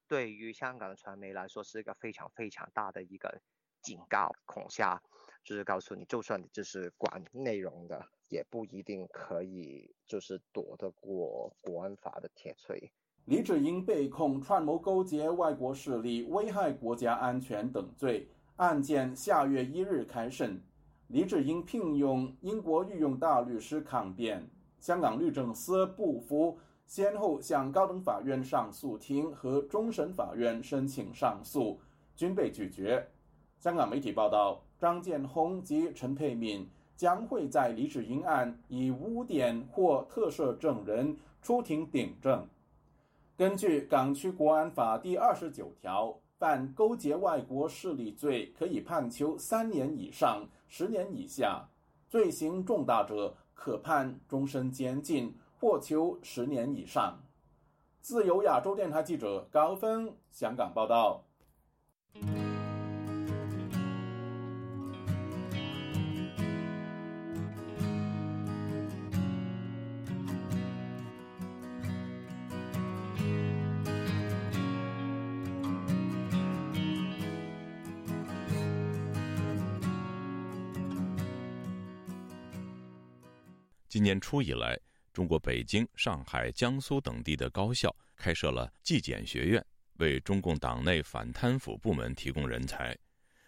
[0.07, 3.41] 对于香港的传媒来说，是一个非常非常大的一个
[3.81, 5.01] 警告恐吓，
[5.43, 12.91] 就是告诉你，就算你就是管内容的，也不一定可以就是躲得过国安法的铁锤。
[13.25, 20.61] 李志英被控串谋勾结外国势力、危害国家安全等罪，案件下月一日开审。
[21.07, 31.79] 李志英聘用英国御用大律师抗辩，香港律政司不服，先后向高等法院上诉庭和终审法院申请上诉，
[32.15, 33.05] 均被拒绝。
[33.59, 42.45] 香港媒体报道，张建宏及陈佩敏将会在李志英案以污点或特赦证人出庭顶证。
[43.37, 51.69] 根据港区国安法第二十九条，犯勾结外国势力罪，可以判囚三年以上十年以下；
[52.09, 57.19] 罪行重大者，可判终身监禁或囚十年以上。
[58.01, 61.23] 自由亚洲电台记者高峰香港报道。
[83.97, 84.79] 今年初以来，
[85.11, 92.95] 中国北京、上海、江苏等地的高校开设了纪检学院，为中共党内反贪腐部门提供人才。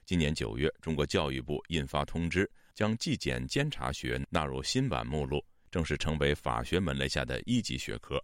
[0.08, 8.20] 今年九月，中国教育部印发通知，将纪检监察学纳入新版目录，正式成为法学门类下的一级学科。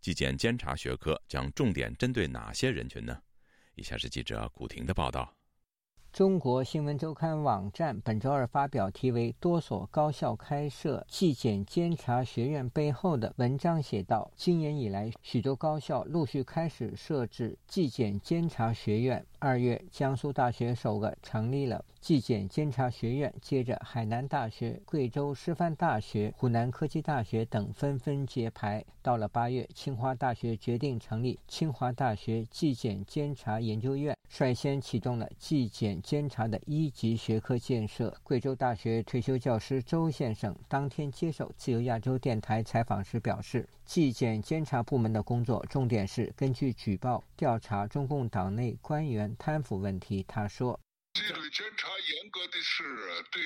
[0.00, 3.22] 纪检监察学科将重点针对哪些人群呢？
[3.76, 5.32] 以下是记者古婷的报道。
[6.12, 19.24] 中国新闻周刊网站本周二发表题为“多所高校开设纪检监察学院背后的文章”，写道：今年以来，许多高校陆续开始设置纪检监察学院。
[19.44, 28.84] 二月，江苏大学首个成立了纪检监察学院，接着海南大学、贵州师范大学、湖南科技大学等纷纷揭牌。
[29.02, 38.16] 到了八月，清华大学决定成立清华大学纪检监察研究院，率先启动了纪检监察的一级学科建设。
[38.22, 43.68] 贵州大学退休教师周先生当天接受自由亚洲电台采访时表示。
[43.84, 50.24] 纪检监察部门的工作重点是根据举报调查中共党内官员贪腐问题。
[50.28, 50.78] 他说
[51.14, 52.82] ：“纪律监察严格的是
[53.30, 53.42] 对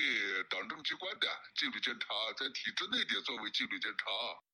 [0.49, 2.07] 党政机关的纪律监察，
[2.37, 4.09] 在体制内的作为纪律检查，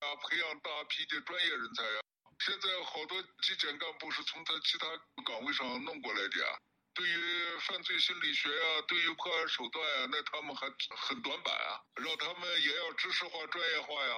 [0.05, 2.01] 啊，培养大批的专业人才啊。
[2.39, 4.87] 现在好多纪检干部是从他其他
[5.23, 6.57] 岗位上弄过来的啊。
[6.93, 10.67] 对于犯罪心理学啊，对于破案手段啊，那他们还
[10.97, 14.13] 很短板啊，让他们也要知识化、专业化呀。”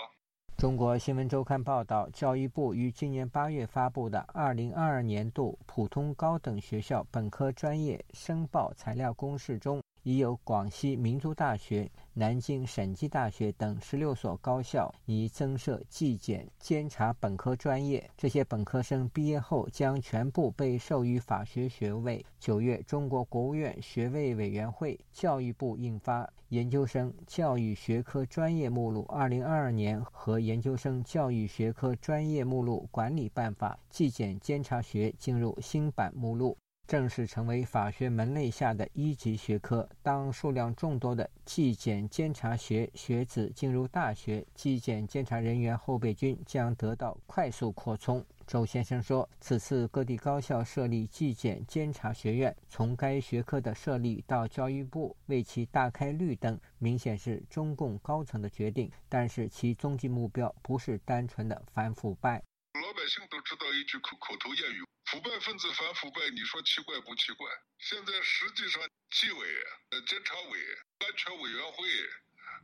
[0.57, 9.81] 中国新闻周刊报道，教育部于今年八月发布的二零二二年度普通高等学校本科专业申报材料公示中。
[10.03, 22.25] 已有广西民族大学、南京审计大学等十六所高校拟增设纪检监察本科专业，这些本科生毕业后将全部被授予法学学位。
[22.39, 36.57] 九月，中国国务院学位委员会、教育部印发《研究生教育学科专业目录（二零二二年）》和《研究生教育学科专业目录管理办法》，纪检监察学进入新版目录。
[36.87, 39.87] 正式成为法学门类下的一级学科。
[40.01, 48.23] 当数量众多的纪检监察学学子进入大学，纪检监察人员后备军将得到快速扩充。
[48.45, 58.91] 周先生说：“此次各地高校设立纪检监察学院，从该学科的设立到教育部为其大开绿灯，明显是中共高层的决定。
[59.09, 62.39] 但是其终极目标不是单纯的反腐败。
[62.81, 67.47] 老百姓都知道一句口口头谚语。”腐败分子反腐败，你说奇怪不奇怪？
[67.77, 69.47] 现在实际上，纪委、
[69.91, 70.59] 呃监察委、
[70.97, 71.87] 安全委员会，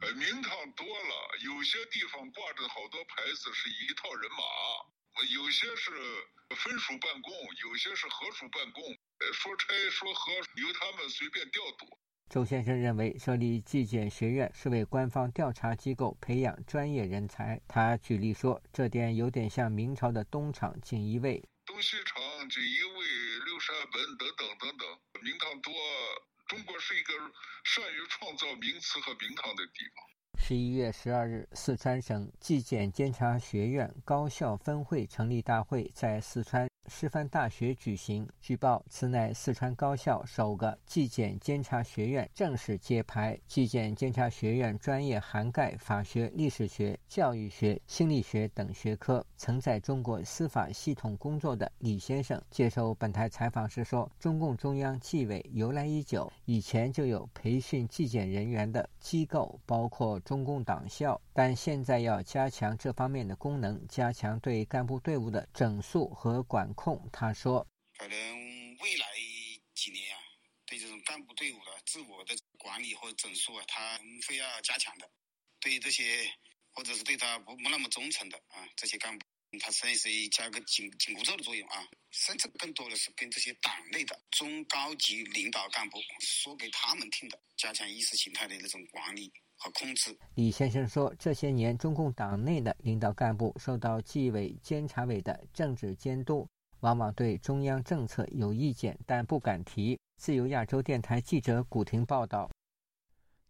[0.01, 4.43] 呃名堂多了，有些地方挂着好多牌子是一套人马，
[5.29, 5.91] 有些是
[6.57, 7.31] 分属办公，
[7.61, 8.83] 有些是合署办公，
[9.19, 11.99] 呃说拆说合由他们随便调度。
[12.31, 17.59] 周先生认为，设立纪检学院是为官方调查机构培养专业人才。
[17.67, 21.43] 他举例说，这点有点像明朝的东厂锦衣卫。
[21.65, 23.05] 东西厂、锦衣卫、
[23.43, 24.87] 六扇门等等等等，
[25.21, 25.73] 名堂多。
[26.47, 27.11] 中国是一个
[27.65, 30.05] 善于创造名词和名堂的地方。
[30.39, 36.69] 十一月十二日，四川省纪检监察学院高校分会成立大会在四川。
[36.87, 38.27] 师范大学举行。
[38.41, 43.39] 据报，此乃四川高校首个纪检监察学院正式揭牌。
[43.47, 49.25] 纪检监察学院专业涵盖法学、历史学、教育学、心理学等学科。
[49.37, 67.67] 曾在中国司法系统工作的李先生接受本台采访时说：“中共中央纪委由来已久，以前就有培训纪检人员的机构，包括中共党校，但现在要加强这方面的功能，加强对干部队伍的整肃和管。”控他说
[67.97, 68.17] ：“可能
[68.79, 69.07] 未来
[69.75, 70.19] 几年啊，
[70.65, 75.09] 对这种干部队伍的自我的管理或整肃啊，他会要加强的。
[75.59, 76.25] 对这些
[76.71, 79.25] 或者是对他不不那么忠诚的啊，这些干部，
[79.59, 81.85] 他实际是加个紧紧箍咒的作用啊。
[82.11, 96.47] 甚至更多的是跟这些党内的中高级领导干部说给他们听的，加强意识形态的那种管理和控制。”李先生说：“这些年，中共党内的领导干部受到纪委监察委的政治监督。”
[96.81, 99.95] 往往对中央政策有意见，但不敢提。
[100.17, 102.49] 自由亚洲电台记者古婷报道。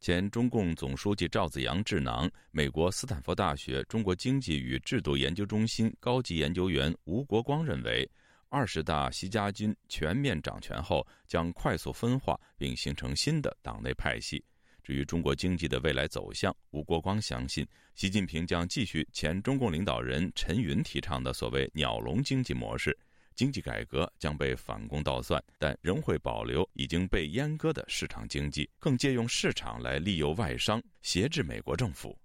[0.02, 8.06] 前中共总书记赵紫阳智囊、美国斯坦福大学中国经济与制度研究中心高级研究员吴国光认为，
[8.50, 14.44] 二十大习家军全面掌权后，将快速分化并形成新的党内派系。
[14.84, 22.98] 至于中国经济的未来走向，吴国光相信，习近平将继续前中共领导人陈云提倡的所谓“鸟笼经济模式”。
[23.34, 32.18] 经济改革将被反攻倒算，但仍会保留已经被阉割的市场经济，更借用市场来利诱外商，挟制美国政府。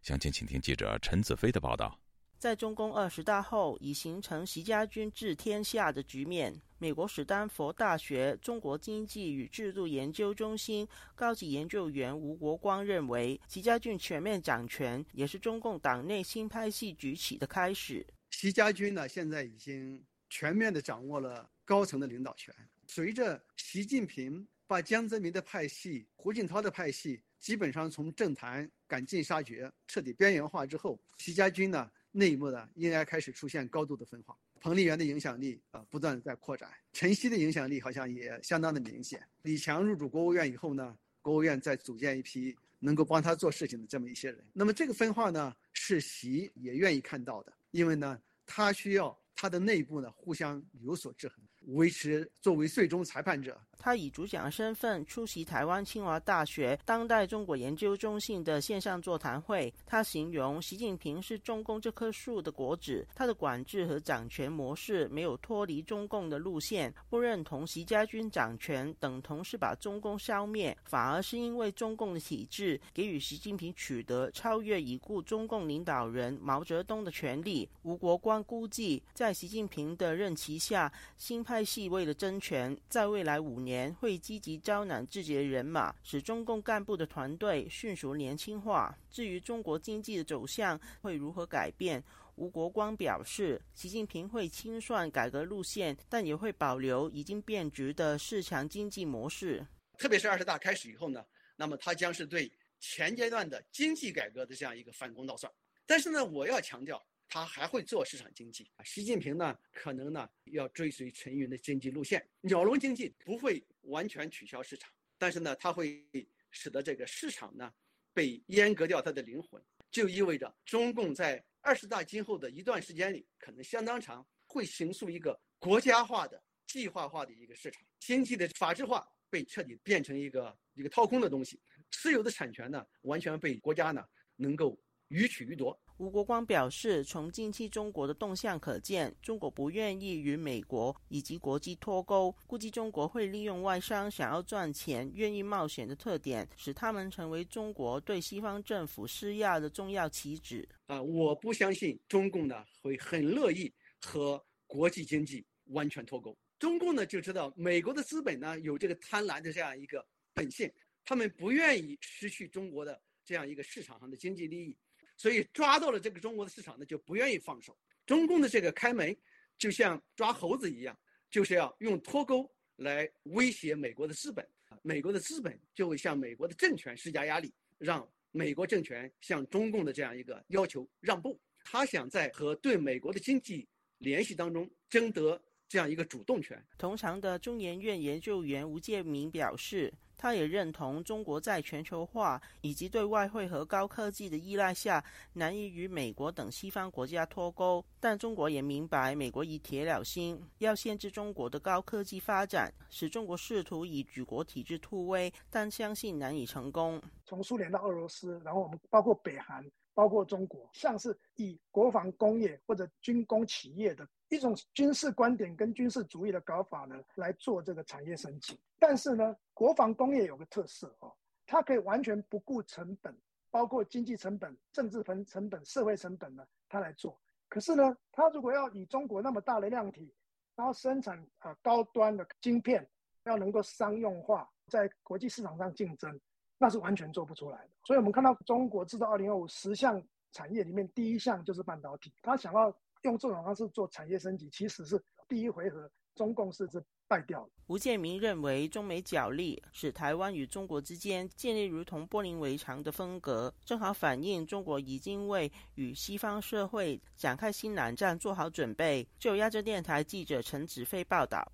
[0.00, 1.98] 详情，请听记者陈子飞的报道。
[2.44, 6.54] 在中共二十大后，已形成习家军治天下的局面。
[6.76, 18.06] 美国史丹佛大学中国经济与制度研究中心高级研究员吴国光认为，习家军全面掌权也是中共党内新派系崛起的开始。
[18.32, 20.04] 习家军呢，现在已经。
[20.30, 22.52] 全面的掌握了高层的领导权。
[22.88, 34.36] 随着习近平把江泽民的派系、胡锦涛的派系基本上从政坛赶尽杀绝、彻底边缘化之后，习家军呢内部呢应该开始出现高度的分化。
[34.60, 39.20] 彭丽媛的影响力啊不断在扩展，陈希的影响力好像也相当的明显。
[39.42, 44.42] 李强入主国务院以后呢，国务院在组建一批能够帮他做事情的这么一些人。
[44.52, 49.18] 那么这个分化呢，是习也愿意看到的，因为呢他需要。
[49.36, 51.44] 他的内部呢，互相有所制衡，
[51.74, 53.60] 维持作为最终裁判者。
[53.78, 59.72] 他以主讲身份出席台湾清华大学当代中国研究中心的线上座谈会。
[59.86, 66.92] 他形容习近平是中共这棵树的果子，他的管制和掌权模式没有脱离中共的路线。
[67.08, 77.68] 不认同习家军掌权等同是把中共消灭，反而是因为中共的体制给予习近平取得超越已故中共领导人毛泽东的权利。
[77.82, 83.94] 吴国光估计，在习近平的任期下，新派系为了争权，在未来五年。
[83.94, 88.96] 会积极招揽自己的人马，使中共干部的团队迅速年轻化。
[89.10, 92.02] 至于中国经济的走向会如何改变，
[92.34, 99.66] 吴国光表示，习近平会清算改革路线，但也会保留已经变质的市场经济模式。
[99.96, 101.24] 特别是二十大开始以后呢，
[101.56, 105.50] 那么他将是对前阶段的经济改革的这样一个反攻倒算。
[105.86, 107.02] 但是呢，我要强调。
[107.34, 116.06] 他还会做市场经济啊，习近平呢，可能呢要追随陈云的经济路线，鸟笼经济不会完全取消市场，但是呢，它会
[116.52, 117.74] 使得这个市场呢
[118.12, 119.60] 被阉割掉它的灵魂，
[119.90, 131.60] 就意味着中共在二十大今后的一段时间里，可能相当长，会形塑一个国家化的、计划化的一个市场，经济的法治化被彻底变成一个一个掏空的东西，
[131.90, 134.06] 私有的产权呢完全被国家呢
[134.36, 135.76] 能够予取予夺。
[135.98, 142.34] 吴国光表示，从近期中国的动向可见，中国不愿意与美国以及国际脱钩。
[142.48, 150.68] 估计中国会利用外商想要赚钱、愿意冒险的特点，使他们成为中国对西方政府施压的重要棋子。
[150.86, 156.36] 啊，我不相信中共呢会很乐意和国际经济完全脱钩。
[156.58, 160.68] 中共呢就知道美国的资本呢有这个贪婪的这样一个本性，
[161.04, 164.76] 他们不愿意失去中国的这样一个市场上的经济利益。
[165.16, 167.76] 所以抓到了这个中国的市场呢，就不愿意放手。
[168.04, 169.16] 中共的这个开门，
[169.56, 170.98] 就像抓猴子一样，
[171.30, 174.46] 就是要用脱钩来威胁美国的资本。
[174.82, 181.40] 美国的资本就会向美国的政权施加压力，让美国政权向中共的这样一个要求让步。
[181.62, 183.66] 他想在和对美国的经济
[183.98, 186.62] 联系当中争得这样一个主动权。
[186.76, 189.94] 同常的中研院研究员吴建明表示。
[190.16, 195.04] 他也认同中国在全球化以及对外汇和高科技的依赖下，
[195.34, 197.84] 难以与美国等西方国家脱钩。
[198.00, 207.00] 但中国也明白，美国已铁了心要限制中国的高科技发展，使中国试图以举国体制突围，但相信难以成功。
[207.24, 209.64] 从苏联到俄罗斯，然后我们包括北韩。
[209.96, 214.04] 包括中国，像是以国防工业或者军工企业的
[214.34, 218.58] 一种军事观点跟军事主义的搞法呢，来做这个产业升级。
[218.78, 221.12] 但是呢，国防工业有个特色哦，
[221.46, 223.16] 它可以完全不顾成本，
[223.50, 227.20] 包括经济成本、政治成成本、社会成本呢，它来做。
[227.48, 230.12] 可是呢，它如果要以中国那么大的量体，
[230.56, 232.88] 然后生产啊高端的晶片，
[233.24, 236.20] 要能够商用化，在国际市场上竞争。
[236.56, 242.14] 那是完全做不出来的，所以我们看到中国制造二零二五十项产业里面，第一项就是半导体。
[242.22, 242.74] 它想要
[243.04, 247.50] 用这种方式做产业升级，其实是第一回合中共是是败掉了。
[247.66, 259.06] 吴建明认为，中美角力使台湾与中国之间建立如同玻璃围墙的分隔，正好反映中国已经为与西方社会展开新冷战做好准备。
[259.18, 261.46] 就亚洲电台记者陈子飞报道。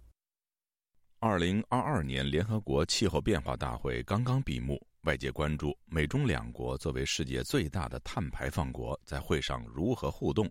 [1.18, 4.80] 二零二二年联合国气候变化大会刚刚闭幕。
[5.04, 10.46] 外界关注美中两国作为世界最大的碳排放国，在会上如何互动。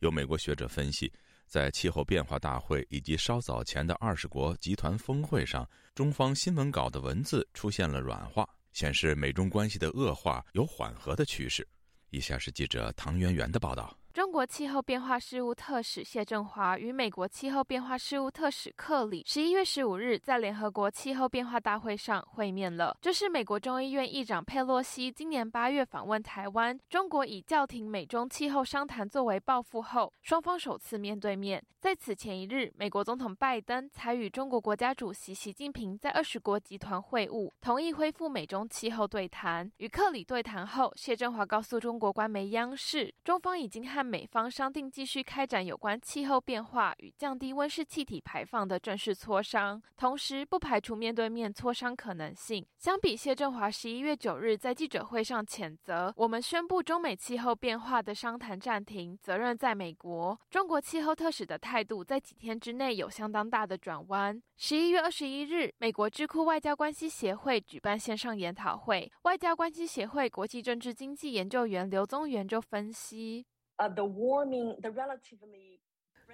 [0.00, 1.12] 有美国学者分析，
[1.46, 11.66] 在气候变化大会以及稍早前的二十国集团峰会上，中方新闻稿的文字出现了软化，显示美中关系的恶化有缓和的趋势。
[12.10, 13.97] 以下是记者唐媛媛的报道。
[14.12, 22.96] 中国气候变化事务特使谢振华与美国气候变化事务特使克里十一月十五日在联合国气候变化大会上会面了。
[23.00, 31.62] 这是美国众议院议长佩洛西今年八月访问台湾，中国以叫停美中气候商谈作为报复后，双方首次面对面。
[31.80, 39.70] 在此前一日，美国总统拜登才与中国国家主席习近平在二十国集团会晤，同意恢复美中气候对谈。
[39.76, 52.64] 与克里对谈后，谢振华告诉中国官媒央视，中方已经和但美方商定继续开展有关气候变化与降低温室气体排放的正式磋商，同时不排除面对面磋商可能性。
[52.76, 60.38] 相比谢振华十一月九日在记者会上谴责我们宣布中美气候变化的商谈暂停，责任在美国。
[60.48, 64.40] 中国气候特使的态度在几天之内有相当大的转弯。
[64.58, 73.44] 十一月二十一日，美国智库外交关系协会举办线上研讨会，外交关系协会国际政治经济研究员刘宗元就分析。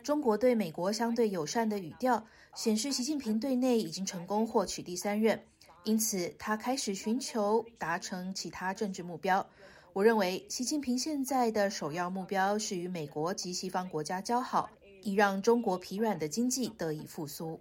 [0.03, 5.42] 中国对美国相对友善的语调显示，习近平对内已经成功获取第三任，
[5.84, 9.47] 因此他开始寻求达成其他政治目标。
[9.92, 14.70] 我认为，习近平现在的首要目标是与美国及西方国家交好，
[15.03, 17.61] 以让中国疲软的经济得以复苏。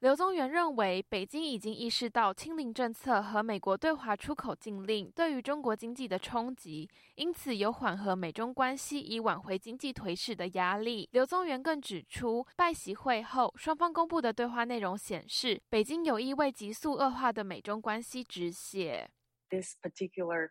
[0.00, 11.06] 刘宗元认为，北京已经意识到清零政策和美国对华出口禁令对于中国经济的冲击，因此有缓和美中关系以挽回经济颓势的压力。
[11.12, 19.10] 刘宗元更指出，拜习会后双方公布的对话内容显示，北京有意为急速恶化的美中关系止血。
[19.50, 20.48] This particular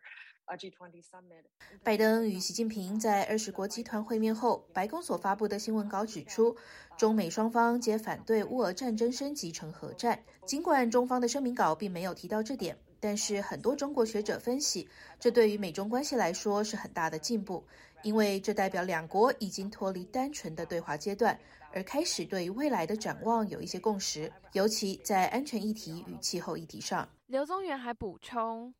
[1.82, 6.56] 拜登与习近平在二十国集团会面后，白宫所发布的新闻稿指出，
[6.96, 10.20] 中美双方皆反对乌俄战争升级成核战。
[10.44, 14.88] 尽管中方的声明稿并没有提到这点，但是很多中国学者分析，
[15.20, 17.64] 这对于美中关系来说是很大的进步，
[18.02, 21.38] 因为这代表两国已经脱离单纯的对话阶段，
[21.72, 27.08] 而开始对于未来的展望有一些共识，尤其在安全议题与气候议题上。
[27.26, 28.74] 刘宗元还补充。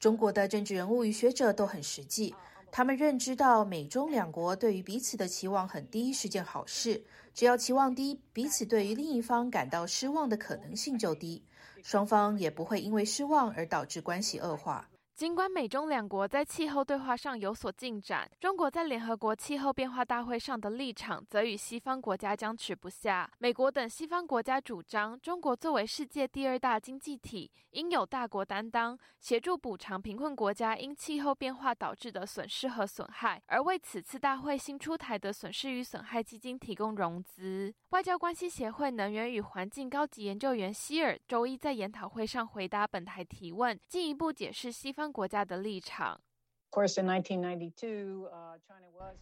[0.00, 2.34] 中国的政治人物与学者都很实际，
[2.70, 7.04] 他们认知到美中两国对于彼此的期望很低是件好事。
[7.34, 11.42] 只要期望低，彼此对于另一方感到失望的可能性就低，
[11.82, 14.88] 双方也不会因为失望而导致关系恶化。
[15.22, 23.30] 尽管美中两国在气候对话上有所进展，中国在联合国气候变化大会上的立场则与西方国家僵持不下。
[23.38, 37.72] 美国等西方国家主张，中国作为世界第二大经济体，应有大国担当，协助补偿贫困国家因气候变化导致的损失和损害，而为此次大会新出台的损失与损害基金提供融资。
[37.90, 45.11] 外交关系协会能源与环境高级研究员希尔周一在研讨会上回答本台提问，进一步解释西方。
[45.12, 46.18] 国家的立场。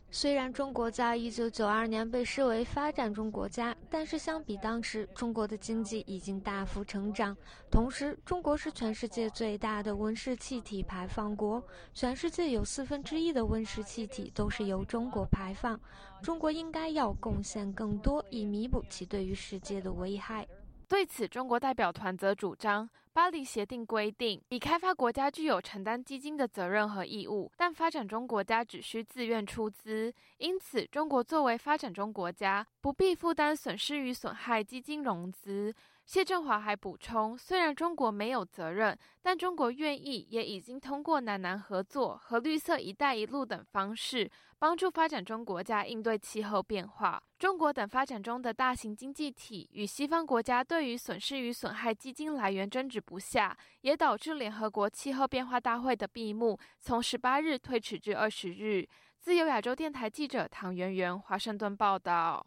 [0.09, 7.37] 虽然中国在一九九二年被视为发展中国家，但是相比当时，中国的经济已经大幅成长。
[7.69, 11.61] 同时，中国是全世界最大的温室气体排放国，
[11.93, 15.81] 全世界有四分之一的温室气体都是由中国排放。
[16.23, 20.47] 中国应该要贡献更多，以弥补其对于世界的危害。
[20.87, 22.89] 对此，中国代表团则主张。
[23.13, 30.15] 巴黎协定规定，已开发国家具有承担基金的责任和义务，但发展中国家只需自愿出资。
[30.39, 35.75] 因此，中国作为发展中国家，不必负担损失与损害基金融资。
[36.11, 44.29] 谢振华还补充，虽然中国没有责任，但中国愿意，也已经通过南南合作和绿色“一带一路”等方式。
[44.59, 47.23] 帮助发展中国家应对气候变化。
[47.39, 58.85] 中国等发展中的大型经济体与西方国家对于损失与损害基金来源争执不下，也导致联合国气候变化大会的闭幕从十八日推迟至二十日。
[59.21, 62.45] 自由亚洲电台记者唐媛媛华盛顿报道。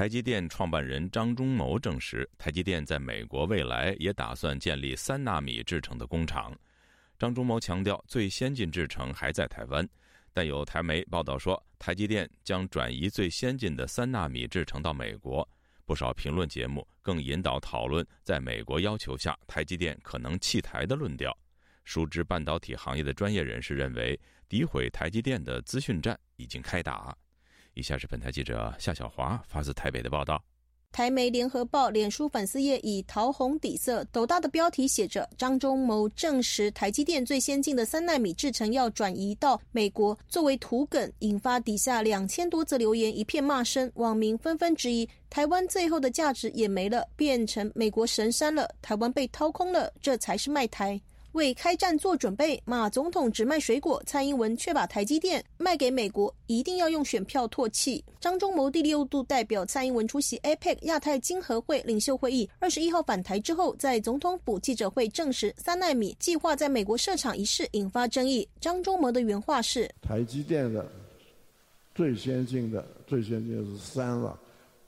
[0.00, 6.58] 台积电创办人张忠谋证实，台积电在美国未来也打算建立三纳米制程的工厂。
[7.18, 9.86] 张忠谋强调，最先进制程还在台湾，
[10.32, 15.46] 但有台媒报道说，台积电将转移最先进的三纳米制程到美国。
[15.84, 21.36] 不少评论节目更引导讨论，在美国要求下，台积电可能弃台的论调。
[21.84, 27.14] 熟知半导体行业的专业人士认为，诋毁台积电的资讯战已经开打。
[27.74, 30.42] 以下是本台记者夏小华发自台北的报道。
[30.92, 51.00] 台媒联合报脸书粉丝页以桃红底色斗大的标题写着：“张忠谋证实台积电最先进的三纳米制程要转移到美国。”作为图梗，引发底下两千多则留言一片骂声，网民纷纷质疑：台湾最后的价值也没了，变成美国神山了，台湾被掏空了，这才是卖台。
[51.32, 58.04] 为开战做准备，马总统只卖水果，蔡英文却把台积电卖给美国，一定要用选票唾弃。
[58.18, 68.46] 张忠谋第六度代表蔡英文出席 APEC 亚太经合会领袖会议，二十一号返台之后，在总统府记者会证实三纳米计划在美国设厂一事引发争议。
[68.60, 70.90] 张忠谋的原话是：台积电的
[71.94, 74.38] 最先进的最先进的是三了，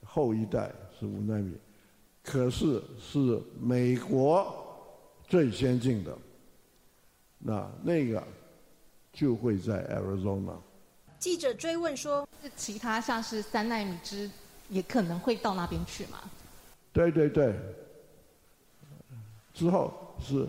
[0.03, 1.53] 后一代是五纳米，
[2.21, 4.53] 可是是美国
[5.27, 6.17] 最先进的。
[7.45, 8.23] 那那个
[9.11, 10.55] 就会在 Arizona。
[11.19, 14.29] 记者追问说：“是其他像是三纳米之
[14.69, 16.19] 也可能会到那边去吗？”
[16.93, 17.53] 对对对，
[19.53, 20.47] 之后是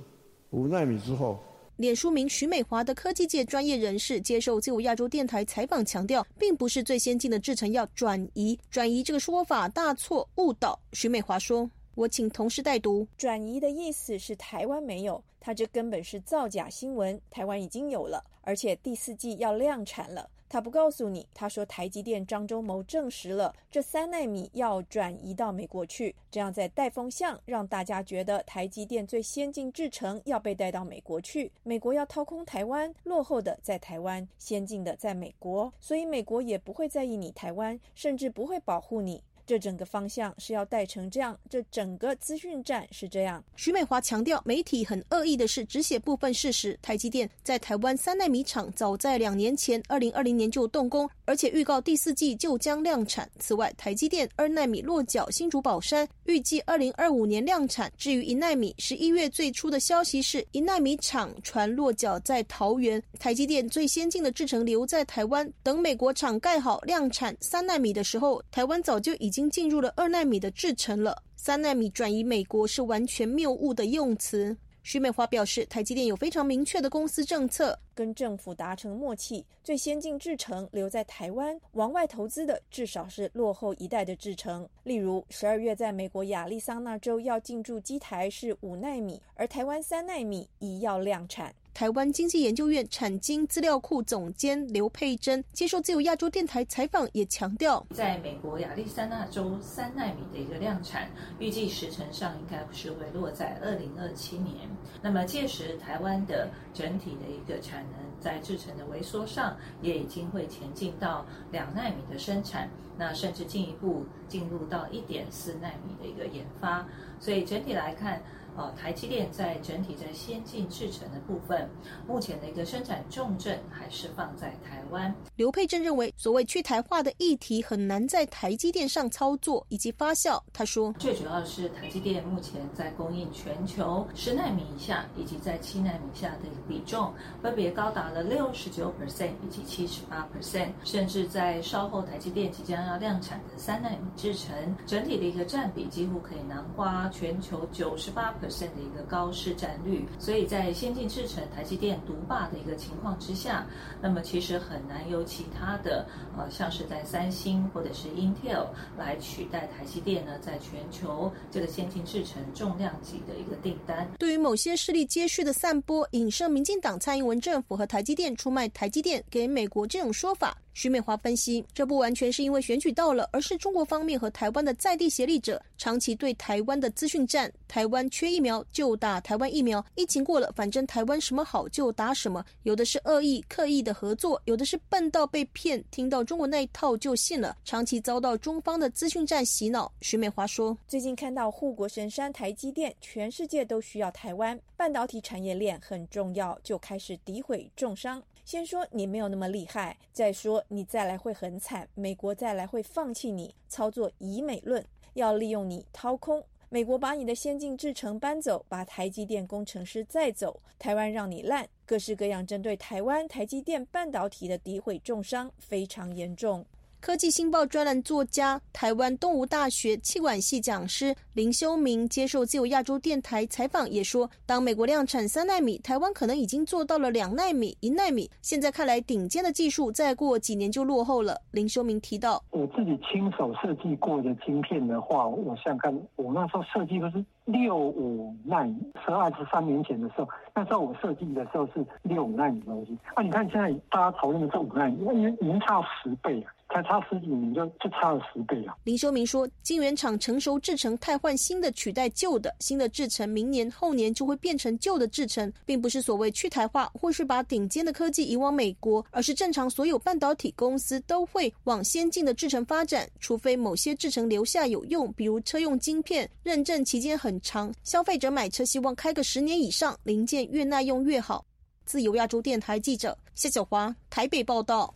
[0.51, 1.43] 五纳米之后。
[1.77, 10.79] 脸书名徐美华的科技界专业人士接受自由亚洲电台采访，强调，并不是最先进的制程要转移，转移这个说法大错误导。
[10.93, 39.21] 徐美华说：“我请同事代读，转移的意思是台湾没有，他这根本是造假新闻，台湾已经有了，而且第四季要量产了。”他不告诉你，他说台积电张忠谋证实了这三纳米要转移到美国去，这样在带风向，让大家觉得台积电最先进制程要被带到美国去，美国要掏空台湾，落后的在台湾，先进的在美国，所以美国也不会在意你台湾，甚至不会保护你。
[39.47, 43.45] 这整个方向是要带成这样，这整个资讯站是这样。
[43.57, 46.79] 徐美华强调，媒体很恶意的是只写部分事实。
[46.81, 53.31] 台积电在台湾三纳米厂早在两年前，二零二零年就动工，而且预告第四季就将量产。
[53.39, 57.93] 此外，台积电二纳米落脚新竹宝山，预计二零二五年量产。
[57.99, 63.03] 至于一纳米，十一月最初的消息是一纳米厂传落脚在桃园。
[63.19, 69.34] 台积电最先进的制程留在台湾，等美国厂盖好量产三纳米的时候，台湾早就已。
[69.35, 74.57] 已经进入了二纳米的制程了，三纳米转移美国是完全谬误的用词。
[74.85, 84.68] 徐美华表示，台积电有非常明确的公司政策，跟政府达成默契，最先进制程留在台湾，往外投资的至少是落后一代的制程。
[84.85, 91.53] 例如，十二月在美国亚利桑那州要进驻机台是五纳米，而台湾三纳米已要量产。
[91.75, 101.11] 台湾经济研究院产经资料库总监刘佩珍接受自由亚洲电台采访，也强调，在美国亚利桑那州三纳米的一个量产，
[101.41, 104.55] 预计时程上应该不是会落在二零二七年。
[105.03, 116.87] 那么届时，台湾的整体的一个产能在制程的萎缩上，也已经会前进到两纳米的生产，那甚至进一步进入到一点四纳米的一个研发。
[117.18, 118.22] 所以整体来看。
[118.57, 121.69] 呃，台积电在整体在先进制程的部分，
[122.07, 125.13] 目前的一个生产重镇还是放在台湾。
[125.35, 130.41] 刘佩珍认为，所谓去台化的议题很难在台积电上操作以及发酵。
[130.53, 144.55] 他说，最主要是台积电目前在供应全球十纳米以下以及在七纳米下的比重，分别高达了六十九 percent 以及七十八 percent，甚至在稍后台积电即将要量产的三纳米制程，
[144.87, 148.33] 整体的一个占比几乎可以囊括全球九十八。
[148.45, 153.67] 的一个高市占率，所以在先进制程台积电独霸的一个情况之下，
[154.01, 158.67] 那么其实很难有其他的呃，像是在三星或者是 Intel
[158.99, 164.09] 来取代台积电呢，在全球这个先进制程重量级的一个订单。
[164.19, 170.57] 对于某些势力接续的散播，引射民进党蔡英文政府和台积电出卖台积电给美国这种说法。
[170.75, 177.51] 徐美华分析，这不完全是因为选举到了，而是中国方面和台湾的在地协力者长期对台湾的资讯战。
[177.68, 182.45] 台湾缺疫苗就打台湾疫苗，疫情过了，反正台湾什么好就打什么。
[182.64, 189.91] 有的是恶意刻意的合作，有的是笨到被骗，听到中国那一套就信了，长期遭到中方的资讯战洗脑。
[190.01, 204.85] 徐美华说：“最近看到护国神山台积电，全世界都需要台湾半导体产业链很重要，就开始诋毁重伤。”先说你没有那么厉害，再说你再来会很惨，美国再来会放弃你，操作以美论，
[205.15, 216.67] 要利用你掏空美国，把你的先进制程搬走，把台积电工程师再走，台湾让你烂，各式各样针对台湾台积电半导体的诋毁重伤非常严重。
[217.05, 228.31] 科技新报专栏作家、台湾东吴大学气管系讲师林修明接受自由亚洲电台采访，也说，当美国量产三纳米，台湾可能已经做到了两纳米、一纳米。
[228.41, 231.39] 现在看来，顶尖的技术再过几年就落后了。
[231.51, 238.75] 林修明提到，我自己亲手设计过的晶片的话，我想看，我那时候设计都是六五纳米，
[239.05, 242.97] 十二十三年前的时候，那时候我设计的时候是六五纳米东西。
[243.13, 246.54] 啊，你看现在大家讨论的是五纳米，因为已经差十倍啊。
[246.71, 248.75] 才差十几年就就差了十倍啊！
[248.85, 271.45] 林修明说，晶圆厂成熟制成，汰换新的取代旧的，新的制成明年后年就会变成旧的制成，并不是所谓去台化或是把顶尖的科技移往美国，而是正常所有半导体公司都会往先进的制程发展，除非某些制程留下有用，比如车用晶片，认证期间很长，消费者买车希望开个十年以上，零件越耐用越好。
[271.85, 274.93] 自由亚洲电台记者谢小华台北报道。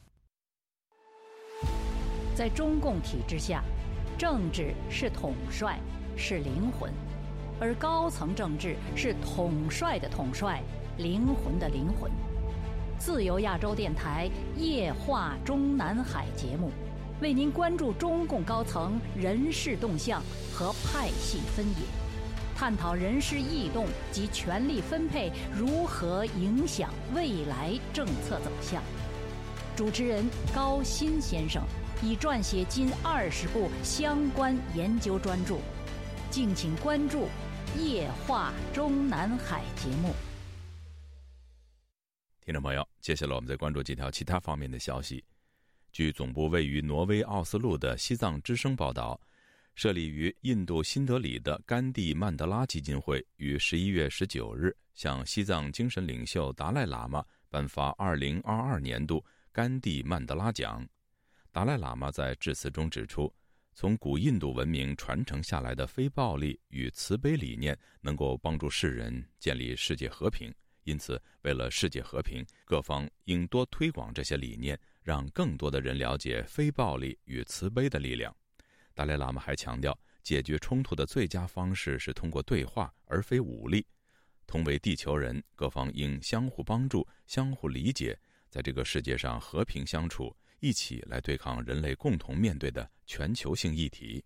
[2.39, 3.65] 在中共体制下，
[4.17, 5.77] 政治是统帅，
[6.17, 6.89] 是灵魂；
[7.59, 10.63] 而高层政治是统帅的统帅，
[10.99, 12.09] 灵魂的灵魂。
[12.97, 16.71] 自由亚洲电台夜话中南海节目，
[17.21, 20.23] 为您关注中共高层人事动向
[20.55, 21.89] 和派系分野。
[22.55, 28.81] 探讨人事异动及权力分配如何影响未来政策走向。
[29.75, 30.25] 主持人
[30.55, 31.63] 高鑫先生
[32.01, 35.59] 已撰写近二十部相关研究专著，
[36.31, 37.27] 敬请关注
[37.81, 40.15] 《夜话中南海》节目。
[42.41, 45.25] 听众朋友，接下来我们再关注几条其他方面的消息。
[45.91, 49.21] 据总部位于挪威奥斯陆的西藏之声报道，
[49.75, 60.87] 设立于印度新德里的甘地曼德拉基金会于十一月十九日向西藏精神领袖达赖喇嘛颁发二零二二年度甘地曼德拉奖。
[61.59, 63.35] 达赖喇嘛在致辞中指出，
[63.75, 70.55] 从古印度文明传承下来的非暴力与慈悲理念，能够帮助世人建立世界和平。
[70.85, 74.79] 因此，为了世界和平，各方应多推广这些理念。
[75.03, 78.33] 让更多的人了解非暴力与慈悲的力量。
[78.95, 83.85] 达赖喇嘛还强调，解决冲突的最佳方式是通过对话，而非武力。
[84.47, 88.17] 同为地球人，各方应相互帮助、相互理解，
[88.49, 94.25] 在这个世界上和平相处，一起来对抗人类共同面对的全球性议题。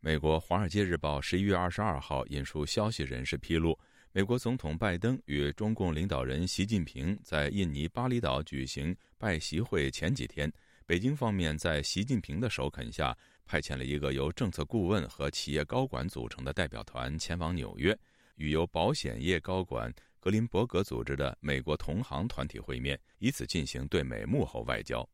[0.00, 3.78] 美国《华尔街日报》十一月二十二号引述消息人士披露。
[4.12, 10.52] 美国总统拜登与中共领导人习近平在印尼巴厘岛举行拜习会前几天，
[10.86, 17.98] 北京方面在习近平的首肯下，派遣了一个由政策顾问和企业高管组成的代表团前往纽约，
[18.36, 25.04] 与由保险业高管格林伯格组织的美国同行团体会面，以此进行对美幕后外交。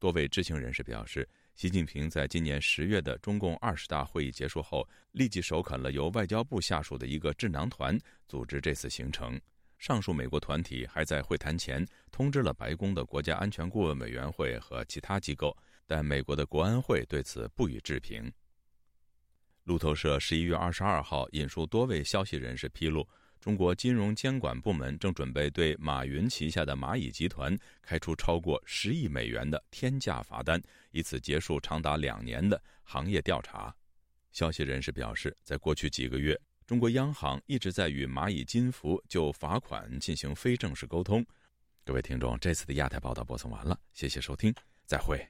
[0.00, 1.28] 多位知情人士表示。
[1.56, 9.38] 习近平在今年十月的中共二十大会议结束后，立即首肯了由外交部下属的一个智囊团组织这次行程。
[9.76, 15.54] 上述美国团体还在会谈前通知了白宫的国家安全顾问委员会和其他机构，
[15.86, 18.32] 但美国的国安会对此不予置评。
[19.64, 23.06] 路透社十一月二十二号引述多位消息人士披露。
[23.40, 33.74] 中国金融监管部门正准备对马云旗下的蚂蚁集团开出超过十亿美元的天价罚单，以此结束长达两年的行业调查。
[34.30, 41.24] 消息人士表示，在过去几个月，中国央行一直在与蚂蚁金服就罚款进行非正式沟通。
[41.82, 45.26] 各位听众，这次的亚太报道播送完了，谢谢收听，再会。